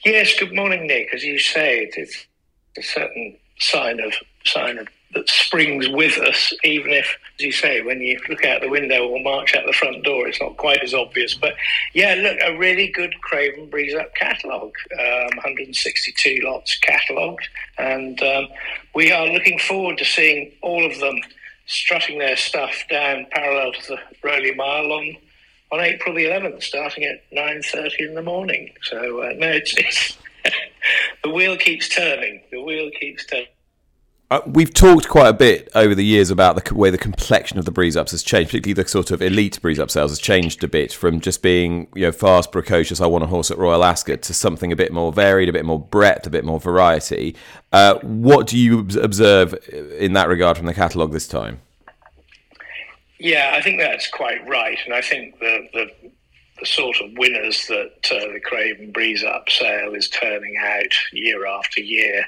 Yes. 0.05 0.37
Good 0.39 0.55
morning, 0.55 0.87
Nick. 0.87 1.13
As 1.13 1.23
you 1.23 1.39
say, 1.39 1.89
it's 1.91 2.25
a 2.77 2.81
certain 2.81 3.37
sign 3.59 3.99
of 3.99 4.13
sign 4.45 4.77
of 4.77 4.87
that 5.13 5.27
springs 5.27 5.89
with 5.89 6.17
us, 6.19 6.53
even 6.63 6.91
if, 6.91 7.17
as 7.39 7.45
you 7.45 7.51
say, 7.51 7.81
when 7.81 7.99
you 7.99 8.19
look 8.29 8.45
out 8.45 8.61
the 8.61 8.69
window 8.69 9.07
or 9.07 9.19
march 9.21 9.55
out 9.55 9.65
the 9.65 9.73
front 9.73 10.03
door, 10.03 10.27
it's 10.27 10.39
not 10.39 10.57
quite 10.57 10.83
as 10.83 10.93
obvious. 10.93 11.33
But 11.33 11.55
yeah, 11.93 12.13
look, 12.15 12.37
a 12.43 12.57
really 12.57 12.89
good 12.89 13.19
Craven 13.21 13.69
Breeze 13.69 13.95
Up 13.95 14.13
catalogue, 14.13 14.75
um, 14.99 15.35
162 15.37 16.41
lots 16.43 16.77
catalogued, 16.79 17.47
and 17.77 18.21
um, 18.21 18.47
we 18.93 19.11
are 19.11 19.27
looking 19.27 19.57
forward 19.57 19.97
to 19.97 20.05
seeing 20.05 20.51
all 20.61 20.85
of 20.85 20.99
them 20.99 21.19
strutting 21.65 22.19
their 22.19 22.37
stuff 22.37 22.83
down 22.89 23.25
parallel 23.31 23.73
to 23.73 23.87
the 23.89 23.99
Rowley 24.23 24.53
Mile 24.53 24.91
on 24.91 25.15
on 25.71 25.79
April 25.79 26.15
the 26.15 26.25
11th, 26.25 26.63
starting 26.63 27.03
at 27.03 27.29
9:30 27.31 27.99
in 27.99 28.13
the 28.15 28.23
morning. 28.23 28.73
So 28.83 29.21
uh, 29.21 29.33
no, 29.37 29.49
it's, 29.49 29.75
it's 29.77 30.17
the 31.23 31.29
wheel 31.29 31.57
keeps 31.57 31.89
turning. 31.89 32.41
The 32.51 32.61
wheel 32.61 32.89
keeps 32.99 33.25
turning. 33.25 33.47
Uh, 34.31 34.41
we've 34.45 34.75
talked 34.75 35.09
quite 35.09 35.27
a 35.27 35.33
bit 35.33 35.69
over 35.73 35.95
the 35.95 36.05
years 36.05 36.29
about 36.29 36.55
the 36.55 36.75
way 36.75 36.91
the 36.91 36.99
complexion 36.99 37.57
of 37.57 37.65
the 37.65 37.71
breeze 37.71 37.97
ups 37.97 38.11
has 38.11 38.21
changed, 38.21 38.51
particularly 38.51 38.73
the 38.73 38.87
sort 38.87 39.09
of 39.09 39.23
elite 39.23 39.59
breeze 39.59 39.79
up 39.79 39.89
sales 39.89 40.11
has 40.11 40.19
changed 40.19 40.63
a 40.63 40.67
bit 40.67 40.93
from 40.93 41.19
just 41.19 41.41
being 41.41 41.87
you 41.95 42.03
know 42.03 42.11
fast, 42.11 42.51
precocious. 42.51 43.01
I 43.01 43.07
want 43.07 43.23
a 43.23 43.27
horse 43.27 43.49
at 43.49 43.57
Royal 43.57 43.83
Ascot 43.83 44.21
to 44.23 44.33
something 44.35 44.71
a 44.71 44.75
bit 44.75 44.93
more 44.93 45.11
varied, 45.11 45.49
a 45.49 45.53
bit 45.53 45.65
more 45.65 45.79
breadth, 45.79 46.27
a 46.27 46.29
bit 46.29 46.45
more 46.45 46.59
variety. 46.59 47.35
Uh, 47.71 47.97
what 48.03 48.45
do 48.45 48.55
you 48.55 48.87
observe 49.01 49.55
in 49.97 50.13
that 50.13 50.27
regard 50.27 50.57
from 50.57 50.67
the 50.67 50.75
catalogue 50.75 51.11
this 51.11 51.27
time? 51.27 51.61
Yeah, 53.17 53.53
I 53.55 53.63
think 53.63 53.79
that's 53.79 54.07
quite 54.09 54.47
right, 54.47 54.77
and 54.85 54.93
I 54.93 55.01
think 55.01 55.39
the 55.39 55.67
the, 55.73 55.91
the 56.59 56.65
sort 56.67 57.01
of 57.01 57.17
winners 57.17 57.65
that 57.65 58.11
uh, 58.11 58.31
the 58.31 58.41
Craven 58.43 58.91
Breeze 58.91 59.23
Up 59.23 59.49
sale 59.49 59.95
is 59.95 60.07
turning 60.07 60.55
out 60.61 60.93
year 61.13 61.47
after 61.47 61.81
year 61.81 62.25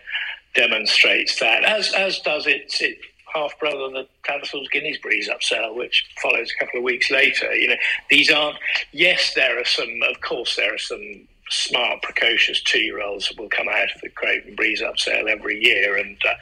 demonstrates 0.54 1.40
that, 1.40 1.64
as 1.64 1.94
as 1.94 2.20
does 2.20 2.48
its, 2.48 2.82
its 2.82 3.02
half 3.34 3.58
brother, 3.60 3.90
the 3.90 4.08
Tattersalls 4.24 4.70
Guineas 4.72 4.98
Breeze 4.98 5.30
up 5.30 5.42
sale, 5.42 5.76
which 5.76 6.06
follows 6.22 6.52
a 6.52 6.66
couple 6.66 6.80
of 6.80 6.84
weeks 6.84 7.10
later. 7.10 7.54
You 7.56 7.70
know, 7.70 7.76
these 8.10 8.30
aren't. 8.30 8.58
Yes, 8.92 9.34
there 9.34 9.60
are 9.60 9.66
some. 9.66 9.90
Of 10.10 10.22
course, 10.22 10.56
there 10.56 10.74
are 10.74 10.78
some 10.78 11.28
smart, 11.50 12.02
precocious 12.02 12.62
two-year-olds 12.62 13.28
that 13.28 13.38
will 13.38 13.50
come 13.50 13.68
out 13.68 13.94
of 13.94 14.00
the 14.00 14.10
Craven 14.10 14.56
Breeze 14.56 14.82
up 14.82 14.98
sale 14.98 15.28
every 15.28 15.62
year, 15.62 15.98
and 15.98 16.18
uh, 16.26 16.34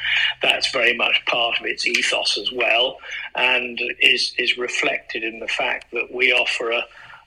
that's 0.41 0.71
very 0.71 0.95
much 0.95 1.23
part 1.25 1.59
of 1.59 1.65
its 1.65 1.85
ethos 1.87 2.37
as 2.37 2.51
well, 2.51 2.97
and 3.35 3.79
is 4.01 4.33
is 4.37 4.57
reflected 4.57 5.23
in 5.23 5.39
the 5.39 5.47
fact 5.47 5.91
that 5.93 6.13
we 6.13 6.31
offer 6.31 6.71
a, 6.71 6.83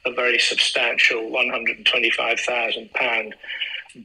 a 0.07 0.12
very 0.12 0.38
substantial 0.38 1.31
one 1.31 1.49
hundred 1.49 1.77
and 1.77 1.87
twenty-five 1.87 2.38
thousand 2.40 2.92
pound 2.92 3.35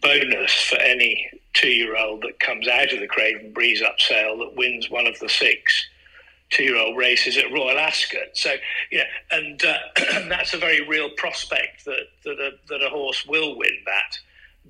bonus 0.02 0.54
for 0.64 0.78
any 0.78 1.30
two 1.54 1.70
year 1.70 1.98
old 1.98 2.22
that 2.22 2.40
comes 2.40 2.68
out 2.68 2.94
of 2.94 3.00
the 3.00 3.08
Craven 3.08 3.52
Breeze 3.54 3.82
up 3.82 4.00
sale 4.00 4.38
that 4.40 4.56
wins 4.56 4.90
one 4.90 5.08
of 5.08 5.18
the 5.20 5.30
six 5.30 5.88
two 6.50 6.64
year 6.64 6.78
old 6.78 6.98
races 6.98 7.38
at 7.38 7.52
Royal 7.52 7.78
Ascot. 7.78 8.30
So, 8.34 8.56
yeah, 8.92 9.04
and 9.32 9.64
uh, 9.64 9.78
that's 10.30 10.54
a 10.54 10.58
very 10.58 10.88
real 10.88 11.10
prospect 11.18 11.86
that, 11.86 12.08
that, 12.24 12.40
a, 12.40 12.52
that 12.70 12.86
a 12.86 12.90
horse 12.90 13.26
will 13.26 13.58
win 13.58 13.78
that 13.86 14.18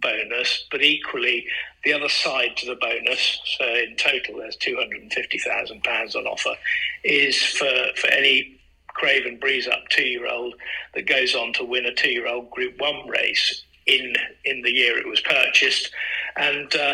bonus. 0.02 0.66
But 0.72 0.82
equally, 0.82 1.46
the 1.84 1.94
other 1.94 2.10
side 2.10 2.58
to 2.58 2.66
the 2.66 2.76
bonus, 2.76 3.40
so 3.58 3.66
in 3.66 3.96
total 3.96 4.38
there's 4.38 4.58
£250,000 4.58 6.16
on 6.16 6.28
offer, 6.28 6.56
is 7.04 7.42
for, 7.44 7.72
for 7.96 8.08
any 8.08 8.60
Craven 8.88 9.38
Breeze 9.38 9.68
up 9.68 9.88
two 9.90 10.06
year 10.06 10.28
old 10.28 10.56
that 10.96 11.08
goes 11.08 11.36
on 11.36 11.54
to 11.54 11.64
win 11.64 11.86
a 11.86 11.94
two 11.94 12.10
year 12.10 12.28
old 12.28 12.50
Group 12.50 12.80
1 12.80 13.08
race 13.08 13.64
in 13.86 14.14
in 14.44 14.62
the 14.64 14.72
year 14.72 14.98
it 14.98 15.08
was 15.08 15.22
purchased. 15.22 15.92
And 16.38 16.74
uh, 16.76 16.94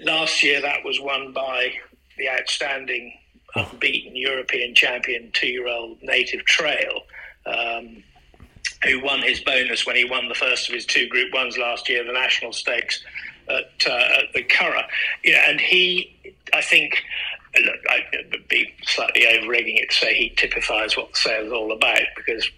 last 0.00 0.42
year 0.42 0.60
that 0.60 0.84
was 0.84 1.00
won 1.00 1.32
by 1.32 1.72
the 2.16 2.28
outstanding 2.30 3.18
unbeaten 3.54 4.16
European 4.16 4.74
champion 4.74 5.30
two-year-old 5.32 6.02
Native 6.02 6.44
Trail. 6.44 7.02
Um, 7.46 8.02
who 8.84 9.00
won 9.02 9.22
his 9.22 9.40
bonus 9.40 9.86
when 9.86 9.96
he 9.96 10.04
won 10.04 10.28
the 10.28 10.34
first 10.34 10.68
of 10.68 10.74
his 10.74 10.84
two 10.84 11.08
Group 11.08 11.32
Ones 11.32 11.56
last 11.56 11.88
year, 11.88 12.04
the 12.04 12.12
National 12.12 12.52
Stakes 12.52 13.02
at, 13.48 13.86
uh, 13.86 14.18
at 14.18 14.32
the 14.34 14.42
Curragh. 14.42 14.86
You 15.22 15.32
know, 15.32 15.40
and 15.46 15.60
he, 15.60 16.34
I 16.52 16.60
think, 16.60 17.02
look, 17.64 17.76
I'd 17.90 18.48
be 18.48 18.74
slightly 18.82 19.26
over 19.26 19.54
egging 19.54 19.76
it 19.76 19.90
to 19.90 19.96
say 19.96 20.14
he 20.14 20.30
typifies 20.30 20.96
what 20.96 21.12
the 21.12 21.18
sale 21.18 21.46
is 21.46 21.52
all 21.52 21.72
about 21.72 22.02
because 22.16 22.48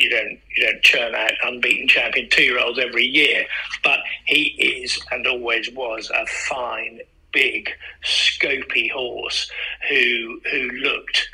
you 0.00 0.10
don't 0.10 0.38
you 0.56 0.66
don't 0.66 0.82
churn 0.82 1.14
out 1.14 1.32
unbeaten 1.44 1.88
champion 1.88 2.28
two 2.30 2.42
year 2.42 2.58
olds 2.58 2.78
every 2.78 3.04
year, 3.04 3.44
but 3.82 4.00
he 4.24 4.54
is 4.58 5.00
and 5.10 5.26
always 5.26 5.70
was 5.72 6.10
a 6.10 6.26
fine, 6.26 7.00
big, 7.32 7.70
scopy 8.04 8.90
horse 8.90 9.50
who 9.88 10.40
who 10.50 10.70
looked. 10.82 11.28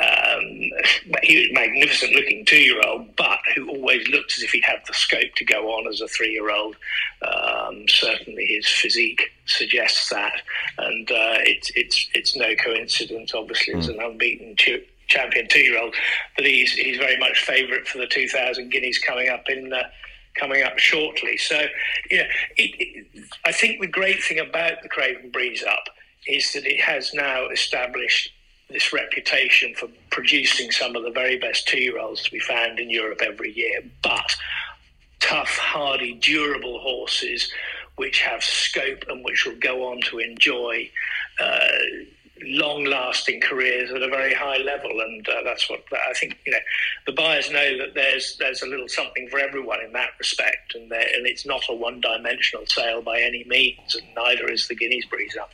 Um, 0.00 0.70
he 1.22 1.36
was 1.36 1.48
magnificent 1.52 2.12
looking 2.12 2.44
two 2.44 2.58
year 2.58 2.80
old, 2.86 3.14
but 3.16 3.38
who 3.54 3.68
always 3.68 4.06
looked 4.08 4.36
as 4.36 4.42
if 4.42 4.50
he'd 4.50 4.64
have 4.64 4.84
the 4.86 4.94
scope 4.94 5.34
to 5.36 5.44
go 5.44 5.70
on 5.72 5.86
as 5.88 6.00
a 6.00 6.08
three 6.08 6.32
year 6.32 6.50
old. 6.50 6.76
Um, 7.22 7.84
certainly, 7.88 8.46
his 8.46 8.68
physique 8.68 9.30
suggests 9.46 10.08
that, 10.08 10.40
and 10.78 11.10
uh, 11.10 11.38
it's 11.44 11.70
it's 11.74 12.08
it's 12.14 12.36
no 12.36 12.54
coincidence. 12.56 13.34
Obviously, 13.34 13.74
mm. 13.74 13.78
as 13.78 13.88
an 13.88 14.00
unbeaten 14.00 14.56
two 14.56 14.82
year 15.54 15.80
old, 15.80 15.94
but 16.36 16.44
he's 16.44 16.72
he's 16.72 16.98
very 16.98 17.18
much 17.18 17.44
favourite 17.44 17.86
for 17.86 17.98
the 17.98 18.06
2,000 18.06 18.70
guineas 18.70 18.98
coming 18.98 19.28
up 19.28 19.48
in. 19.48 19.72
Uh, 19.72 19.84
coming 20.34 20.62
up 20.62 20.78
shortly. 20.78 21.36
So, 21.36 21.60
yeah, 22.10 22.26
it, 22.56 22.70
it, 22.80 23.06
I 23.44 23.52
think 23.52 23.82
the 23.82 23.86
great 23.86 24.22
thing 24.22 24.38
about 24.38 24.82
the 24.82 24.88
Craven 24.88 25.30
Breeze 25.30 25.62
Up 25.62 25.84
is 26.26 26.54
that 26.54 26.64
it 26.64 26.80
has 26.80 27.12
now 27.12 27.48
established 27.48 28.32
this 28.70 28.92
reputation 28.92 29.74
for 29.74 29.88
producing 30.10 30.70
some 30.70 30.96
of 30.96 31.02
the 31.02 31.10
very 31.10 31.38
best 31.38 31.68
two 31.68 31.78
year 31.78 31.98
olds 31.98 32.22
to 32.22 32.30
be 32.30 32.38
found 32.38 32.78
in 32.78 32.88
Europe 32.88 33.20
every 33.22 33.52
year. 33.52 33.82
But 34.02 34.34
tough, 35.20 35.56
hardy, 35.58 36.14
durable 36.14 36.78
horses 36.80 37.50
which 37.96 38.20
have 38.20 38.42
scope 38.42 39.04
and 39.08 39.24
which 39.24 39.44
will 39.44 39.58
go 39.60 39.90
on 39.90 40.00
to 40.02 40.18
enjoy. 40.18 40.90
Uh, 41.38 41.68
long-lasting 42.72 43.40
careers 43.40 43.90
at 43.90 44.02
a 44.02 44.08
very 44.08 44.34
high 44.34 44.58
level, 44.58 44.90
and 45.00 45.28
uh, 45.28 45.42
that's 45.44 45.68
what 45.68 45.82
I 45.92 46.12
think. 46.14 46.38
You 46.46 46.52
know, 46.52 46.58
the 47.06 47.12
buyers 47.12 47.50
know 47.50 47.78
that 47.78 47.94
there's 47.94 48.36
there's 48.38 48.62
a 48.62 48.66
little 48.66 48.88
something 48.88 49.28
for 49.28 49.38
everyone 49.38 49.80
in 49.84 49.92
that 49.92 50.10
respect, 50.18 50.74
and 50.74 50.90
and 50.92 51.26
it's 51.26 51.46
not 51.46 51.62
a 51.68 51.74
one-dimensional 51.74 52.66
sale 52.66 53.02
by 53.02 53.20
any 53.20 53.44
means, 53.44 53.96
and 53.96 54.06
neither 54.14 54.50
is 54.50 54.68
the 54.68 54.74
Guineas 54.74 55.06
Breeze 55.06 55.36
up. 55.40 55.50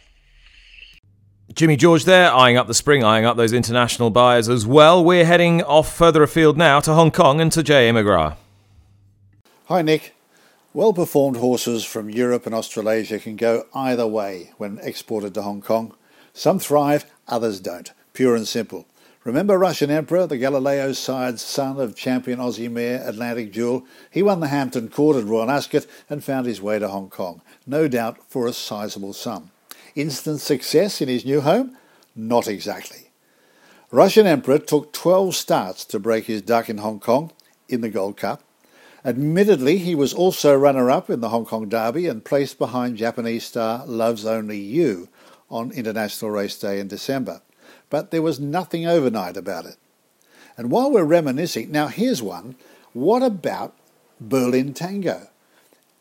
Jimmy 1.54 1.76
George 1.76 2.04
there, 2.04 2.32
eyeing 2.32 2.56
up 2.56 2.66
the 2.66 2.74
spring, 2.74 3.02
eyeing 3.02 3.24
up 3.24 3.36
those 3.36 3.52
international 3.52 4.10
buyers 4.10 4.48
as 4.48 4.66
well. 4.66 5.02
We're 5.02 5.24
heading 5.24 5.62
off 5.62 5.92
further 5.92 6.22
afield 6.22 6.56
now 6.56 6.78
to 6.80 6.94
Hong 6.94 7.10
Kong 7.10 7.40
and 7.40 7.50
to 7.52 7.62
J.A. 7.62 7.92
McGrath. 7.92 8.36
Hi, 9.66 9.82
Nick. 9.82 10.14
Well 10.74 10.92
performed 10.92 11.38
horses 11.38 11.84
from 11.84 12.10
Europe 12.10 12.46
and 12.46 12.54
Australasia 12.54 13.18
can 13.18 13.36
go 13.36 13.64
either 13.74 14.06
way 14.06 14.52
when 14.58 14.78
exported 14.78 15.34
to 15.34 15.42
Hong 15.42 15.62
Kong. 15.62 15.94
Some 16.38 16.60
thrive, 16.60 17.04
others 17.26 17.58
don't. 17.58 17.90
Pure 18.12 18.36
and 18.36 18.46
simple. 18.46 18.86
Remember 19.24 19.58
Russian 19.58 19.90
Emperor, 19.90 20.24
the 20.24 20.38
Galileo 20.38 20.92
side's 20.92 21.42
son 21.42 21.80
of 21.80 21.96
champion 21.96 22.38
Aussie 22.38 22.70
mare 22.70 23.02
Atlantic 23.04 23.50
Jewel? 23.50 23.84
He 24.08 24.22
won 24.22 24.38
the 24.38 24.46
Hampton 24.46 24.88
Court 24.88 25.16
at 25.16 25.24
Royal 25.24 25.50
Ascot 25.50 25.84
and 26.08 26.22
found 26.22 26.46
his 26.46 26.62
way 26.62 26.78
to 26.78 26.86
Hong 26.86 27.10
Kong, 27.10 27.42
no 27.66 27.88
doubt 27.88 28.18
for 28.28 28.46
a 28.46 28.52
sizable 28.52 29.12
sum. 29.12 29.50
Instant 29.96 30.40
success 30.40 31.00
in 31.00 31.08
his 31.08 31.24
new 31.24 31.40
home? 31.40 31.76
Not 32.14 32.46
exactly. 32.46 33.10
Russian 33.90 34.28
Emperor 34.28 34.60
took 34.60 34.92
12 34.92 35.34
starts 35.34 35.84
to 35.86 35.98
break 35.98 36.26
his 36.26 36.40
duck 36.40 36.70
in 36.70 36.78
Hong 36.78 37.00
Kong 37.00 37.32
in 37.68 37.80
the 37.80 37.90
Gold 37.90 38.16
Cup. 38.16 38.44
Admittedly, 39.04 39.78
he 39.78 39.96
was 39.96 40.14
also 40.14 40.54
runner 40.54 40.88
up 40.88 41.10
in 41.10 41.18
the 41.18 41.30
Hong 41.30 41.46
Kong 41.46 41.68
Derby 41.68 42.06
and 42.06 42.24
placed 42.24 42.60
behind 42.60 42.96
Japanese 42.96 43.42
star 43.42 43.84
Loves 43.86 44.24
Only 44.24 44.60
You 44.60 45.08
on 45.50 45.70
International 45.72 46.30
Race 46.30 46.58
Day 46.58 46.80
in 46.80 46.88
December 46.88 47.40
but 47.90 48.10
there 48.10 48.22
was 48.22 48.40
nothing 48.40 48.86
overnight 48.86 49.36
about 49.36 49.66
it. 49.66 49.76
And 50.56 50.70
while 50.70 50.90
we're 50.90 51.04
reminiscing, 51.04 51.70
now 51.70 51.88
here's 51.88 52.22
one. 52.22 52.56
What 52.92 53.22
about 53.22 53.74
Berlin 54.20 54.74
Tango? 54.74 55.28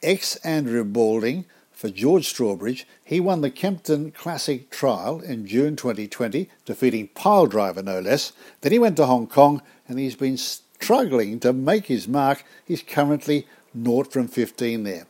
Ex 0.02 0.36
Andrew 0.38 0.84
Balding 0.84 1.46
for 1.72 1.90
George 1.90 2.28
Strawbridge, 2.34 2.86
he 3.04 3.20
won 3.20 3.42
the 3.42 3.52
Kempton 3.52 4.12
Classic 4.12 4.72
Trial 4.72 5.20
in 5.22 5.46
June 5.46 5.76
2020, 5.76 6.50
defeating 6.66 7.10
Piledriver 7.10 7.84
no 7.84 8.00
less. 8.00 8.34
Then 8.62 8.72
he 8.72 8.80
went 8.80 8.98
to 8.98 9.06
Hong 9.06 9.28
Kong 9.28 9.62
and 9.88 10.00
he's 10.00 10.16
been 10.16 10.38
struggling 10.38 11.40
to 11.42 11.54
make 11.54 11.86
his 11.86 12.08
mark. 12.08 12.44
He's 12.66 12.82
currently 12.82 13.46
0 13.80 14.06
from 14.06 14.28
15 14.28 14.84
there. 14.84 15.06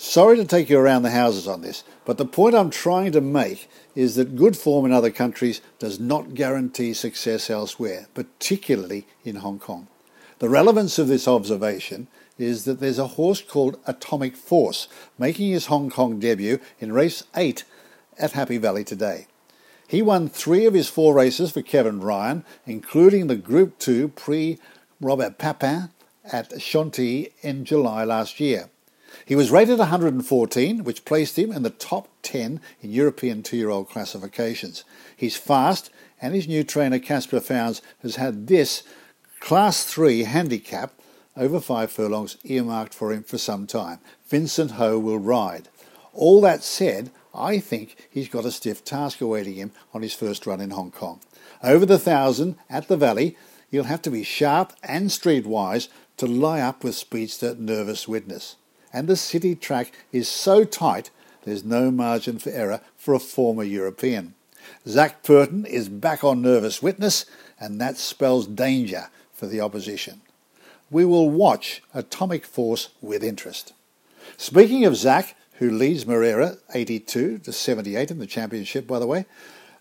Sorry 0.00 0.36
to 0.36 0.44
take 0.44 0.70
you 0.70 0.78
around 0.78 1.02
the 1.02 1.10
houses 1.10 1.48
on 1.48 1.62
this, 1.62 1.82
but 2.04 2.18
the 2.18 2.24
point 2.24 2.54
I'm 2.54 2.70
trying 2.70 3.10
to 3.10 3.20
make 3.20 3.68
is 3.96 4.14
that 4.14 4.36
good 4.36 4.56
form 4.56 4.86
in 4.86 4.92
other 4.92 5.10
countries 5.10 5.60
does 5.80 5.98
not 5.98 6.34
guarantee 6.34 6.94
success 6.94 7.50
elsewhere, 7.50 8.06
particularly 8.14 9.08
in 9.24 9.36
Hong 9.36 9.58
Kong. 9.58 9.88
The 10.38 10.48
relevance 10.48 11.00
of 11.00 11.08
this 11.08 11.26
observation 11.26 12.06
is 12.38 12.64
that 12.64 12.78
there's 12.78 13.00
a 13.00 13.18
horse 13.18 13.42
called 13.42 13.80
Atomic 13.88 14.36
Force 14.36 14.86
making 15.18 15.50
his 15.50 15.66
Hong 15.66 15.90
Kong 15.90 16.20
debut 16.20 16.60
in 16.78 16.92
race 16.92 17.24
8 17.34 17.64
at 18.20 18.32
Happy 18.32 18.56
Valley 18.56 18.84
today. 18.84 19.26
He 19.88 20.00
won 20.00 20.28
three 20.28 20.64
of 20.64 20.74
his 20.74 20.88
four 20.88 21.12
races 21.12 21.50
for 21.50 21.62
Kevin 21.62 21.98
Ryan, 22.00 22.44
including 22.66 23.26
the 23.26 23.34
Group 23.34 23.80
2 23.80 24.10
Prix 24.10 24.60
Robert 25.00 25.38
Papin 25.38 25.90
at 26.24 26.62
Chantilly 26.62 27.32
in 27.42 27.64
July 27.64 28.04
last 28.04 28.38
year. 28.38 28.70
He 29.24 29.34
was 29.34 29.50
rated 29.50 29.78
114, 29.78 30.84
which 30.84 31.04
placed 31.04 31.38
him 31.38 31.52
in 31.52 31.62
the 31.62 31.70
top 31.70 32.08
10 32.22 32.60
in 32.80 32.90
European 32.90 33.42
two 33.42 33.56
year 33.56 33.70
old 33.70 33.88
classifications. 33.88 34.84
He's 35.16 35.36
fast, 35.36 35.90
and 36.20 36.34
his 36.34 36.48
new 36.48 36.64
trainer 36.64 36.98
Casper 36.98 37.40
Fownes 37.40 37.80
has 38.02 38.16
had 38.16 38.46
this 38.46 38.82
Class 39.40 39.84
3 39.84 40.24
handicap 40.24 40.92
over 41.36 41.60
five 41.60 41.92
furlongs 41.92 42.36
earmarked 42.44 42.92
for 42.92 43.12
him 43.12 43.22
for 43.22 43.38
some 43.38 43.66
time. 43.66 44.00
Vincent 44.26 44.72
Ho 44.72 44.98
will 44.98 45.18
ride. 45.18 45.68
All 46.12 46.40
that 46.40 46.64
said, 46.64 47.12
I 47.32 47.60
think 47.60 48.08
he's 48.10 48.28
got 48.28 48.44
a 48.44 48.50
stiff 48.50 48.84
task 48.84 49.20
awaiting 49.20 49.54
him 49.54 49.72
on 49.94 50.02
his 50.02 50.14
first 50.14 50.46
run 50.46 50.60
in 50.60 50.70
Hong 50.70 50.90
Kong. 50.90 51.20
Over 51.62 51.86
the 51.86 51.98
thousand 51.98 52.56
at 52.68 52.88
the 52.88 52.96
Valley, 52.96 53.36
he'll 53.70 53.84
have 53.84 54.02
to 54.02 54.10
be 54.10 54.24
sharp 54.24 54.72
and 54.82 55.10
streetwise 55.10 55.88
to 56.16 56.26
lie 56.26 56.60
up 56.60 56.82
with 56.82 56.96
speedster 56.96 57.54
Nervous 57.54 58.08
Witness 58.08 58.56
and 58.92 59.08
the 59.08 59.16
city 59.16 59.54
track 59.54 59.92
is 60.12 60.28
so 60.28 60.64
tight 60.64 61.10
there's 61.44 61.64
no 61.64 61.90
margin 61.90 62.38
for 62.38 62.50
error 62.50 62.80
for 62.96 63.14
a 63.14 63.18
former 63.18 63.62
European. 63.62 64.34
Zach 64.86 65.22
Purton 65.22 65.64
is 65.64 65.88
back 65.88 66.22
on 66.22 66.42
nervous 66.42 66.82
witness, 66.82 67.24
and 67.58 67.80
that 67.80 67.96
spells 67.96 68.46
danger 68.46 69.08
for 69.32 69.46
the 69.46 69.60
opposition. 69.60 70.20
We 70.90 71.04
will 71.04 71.30
watch 71.30 71.82
Atomic 71.94 72.44
Force 72.44 72.90
with 73.00 73.24
interest. 73.24 73.72
Speaking 74.36 74.84
of 74.84 74.96
Zach, 74.96 75.36
who 75.54 75.70
leads 75.70 76.06
Moreira 76.06 76.58
82 76.74 77.38
to 77.38 77.52
78 77.52 78.10
in 78.10 78.18
the 78.18 78.26
championship, 78.26 78.86
by 78.86 78.98
the 78.98 79.06
way, 79.06 79.26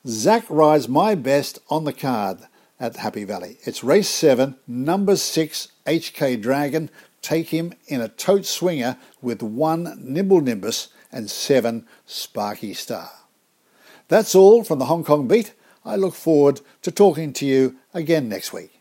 Zach 0.07 0.45
rides 0.49 0.87
my 0.87 1.15
best 1.15 1.59
on 1.69 1.83
the 1.83 1.93
card 1.93 2.39
at 2.79 2.97
Happy 2.97 3.23
Valley. 3.23 3.57
It's 3.63 3.83
race 3.83 4.09
7, 4.09 4.55
number 4.67 5.15
6, 5.15 5.67
HK 5.85 6.41
Dragon, 6.41 6.89
take 7.27 7.49
him 7.49 7.73
in 7.87 7.99
a 7.99 8.07
tote 8.07 8.45
swinger 8.45 8.97
with 9.21 9.43
one 9.43 9.99
Nimble 9.99 10.39
Nimbus 10.39 10.87
and 11.11 11.29
seven 11.29 11.85
Sparky 12.05 12.73
Star. 12.73 13.09
That's 14.07 14.33
all 14.33 14.63
from 14.63 14.79
the 14.79 14.85
Hong 14.85 15.03
Kong 15.03 15.27
beat. 15.27 15.53
I 15.83 15.97
look 15.97 16.15
forward 16.15 16.61
to 16.83 16.91
talking 16.91 17.33
to 17.33 17.45
you 17.45 17.75
again 17.93 18.29
next 18.29 18.53
week. 18.53 18.79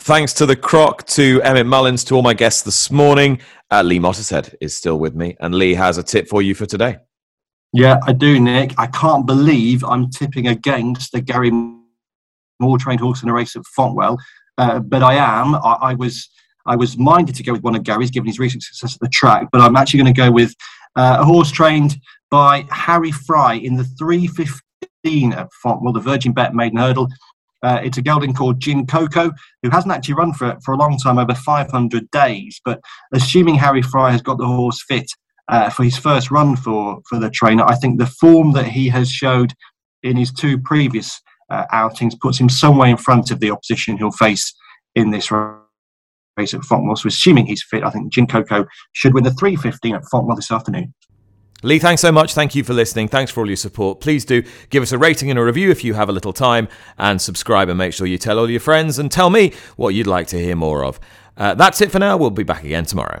Thanks 0.00 0.32
to 0.34 0.46
the 0.46 0.56
croc, 0.56 1.06
to 1.06 1.40
Emmett 1.42 1.66
Mullins, 1.66 2.02
to 2.04 2.16
all 2.16 2.22
my 2.22 2.34
guests 2.34 2.62
this 2.62 2.90
morning. 2.90 3.40
Uh, 3.70 3.82
Lee 3.82 4.00
Mottershead 4.00 4.54
is 4.60 4.76
still 4.76 4.98
with 4.98 5.14
me, 5.14 5.36
and 5.40 5.54
Lee 5.54 5.74
has 5.74 5.96
a 5.96 6.02
tip 6.02 6.28
for 6.28 6.42
you 6.42 6.54
for 6.54 6.66
today. 6.66 6.98
Yeah, 7.72 7.98
I 8.04 8.12
do, 8.12 8.40
Nick. 8.40 8.74
I 8.78 8.88
can't 8.88 9.26
believe 9.26 9.84
I'm 9.84 10.10
tipping 10.10 10.48
against 10.48 11.12
the 11.12 11.20
Gary 11.20 11.50
Moore 12.60 12.78
trained 12.78 13.00
horse 13.00 13.22
in 13.22 13.28
a 13.28 13.32
race 13.32 13.56
at 13.56 13.62
Fontwell. 13.62 14.18
Uh, 14.58 14.80
but 14.80 15.02
I 15.02 15.14
am. 15.14 15.54
I, 15.56 15.78
I, 15.80 15.94
was 15.94 16.28
I 16.66 16.76
was 16.76 16.96
minded 16.96 17.34
to 17.36 17.42
go 17.42 17.52
with 17.52 17.62
one 17.62 17.76
of 17.76 17.82
Gary's, 17.82 18.10
given 18.10 18.26
his 18.26 18.38
recent 18.38 18.62
success 18.62 18.94
at 18.94 19.00
the 19.00 19.08
track. 19.08 19.48
But 19.52 19.60
I'm 19.60 19.76
actually 19.76 20.02
going 20.02 20.14
to 20.14 20.20
go 20.20 20.30
with 20.30 20.54
uh, 20.96 21.18
a 21.20 21.24
horse 21.24 21.50
trained 21.50 21.96
by 22.30 22.66
Harry 22.70 23.12
Fry 23.12 23.54
in 23.54 23.76
the 23.76 23.84
315 23.98 25.32
at 25.32 25.48
Fontwell, 25.64 25.94
the 25.94 26.00
Virgin 26.00 26.32
Bet 26.32 26.54
Maiden 26.54 26.78
Hurdle. 26.78 27.08
Uh, 27.62 27.80
it's 27.82 27.98
a 27.98 28.02
gelding 28.02 28.34
called 28.34 28.60
Gin 28.60 28.86
Coco, 28.86 29.32
who 29.62 29.70
hasn't 29.70 29.92
actually 29.92 30.14
run 30.14 30.32
for 30.32 30.56
for 30.64 30.74
a 30.74 30.76
long 30.76 30.98
time, 30.98 31.18
over 31.18 31.34
500 31.34 32.10
days. 32.10 32.60
But 32.64 32.80
assuming 33.12 33.56
Harry 33.56 33.82
Fry 33.82 34.10
has 34.10 34.22
got 34.22 34.38
the 34.38 34.46
horse 34.46 34.82
fit 34.86 35.10
uh, 35.48 35.70
for 35.70 35.84
his 35.84 35.96
first 35.96 36.30
run 36.30 36.56
for 36.56 37.00
for 37.08 37.18
the 37.18 37.30
trainer, 37.30 37.64
I 37.64 37.74
think 37.74 37.98
the 37.98 38.06
form 38.06 38.52
that 38.52 38.66
he 38.66 38.88
has 38.88 39.10
showed 39.10 39.52
in 40.02 40.16
his 40.16 40.32
two 40.32 40.58
previous 40.58 41.20
outings 41.50 42.14
puts 42.14 42.38
him 42.38 42.48
some 42.48 42.76
way 42.76 42.90
in 42.90 42.96
front 42.96 43.30
of 43.30 43.40
the 43.40 43.50
opposition 43.50 43.96
he'll 43.96 44.10
face 44.10 44.54
in 44.94 45.10
this 45.10 45.30
race 45.30 46.54
at 46.54 46.60
Fontwell. 46.60 46.98
So, 46.98 47.08
assuming 47.08 47.46
he's 47.46 47.62
fit, 47.62 47.84
I 47.84 47.90
think 47.90 48.12
Gin 48.12 48.26
Coco 48.26 48.66
should 48.92 49.14
win 49.14 49.24
the 49.24 49.32
315 49.32 49.94
at 49.94 50.02
Fontwell 50.12 50.36
this 50.36 50.50
afternoon. 50.50 50.94
Lee, 51.62 51.78
thanks 51.78 52.02
so 52.02 52.12
much. 52.12 52.34
Thank 52.34 52.54
you 52.54 52.62
for 52.62 52.74
listening. 52.74 53.08
Thanks 53.08 53.32
for 53.32 53.40
all 53.40 53.46
your 53.46 53.56
support. 53.56 54.00
Please 54.00 54.24
do 54.24 54.42
give 54.68 54.82
us 54.82 54.92
a 54.92 54.98
rating 54.98 55.30
and 55.30 55.38
a 55.38 55.44
review 55.44 55.70
if 55.70 55.82
you 55.84 55.94
have 55.94 56.08
a 56.08 56.12
little 56.12 56.32
time, 56.32 56.68
and 56.98 57.20
subscribe 57.20 57.68
and 57.68 57.78
make 57.78 57.94
sure 57.94 58.06
you 58.06 58.18
tell 58.18 58.38
all 58.38 58.50
your 58.50 58.60
friends 58.60 58.98
and 58.98 59.10
tell 59.10 59.30
me 59.30 59.52
what 59.76 59.94
you'd 59.94 60.06
like 60.06 60.26
to 60.28 60.38
hear 60.38 60.56
more 60.56 60.84
of. 60.84 61.00
Uh, 61.36 61.54
that's 61.54 61.80
it 61.80 61.90
for 61.90 61.98
now. 61.98 62.16
We'll 62.16 62.30
be 62.30 62.42
back 62.42 62.64
again 62.64 62.84
tomorrow. 62.84 63.20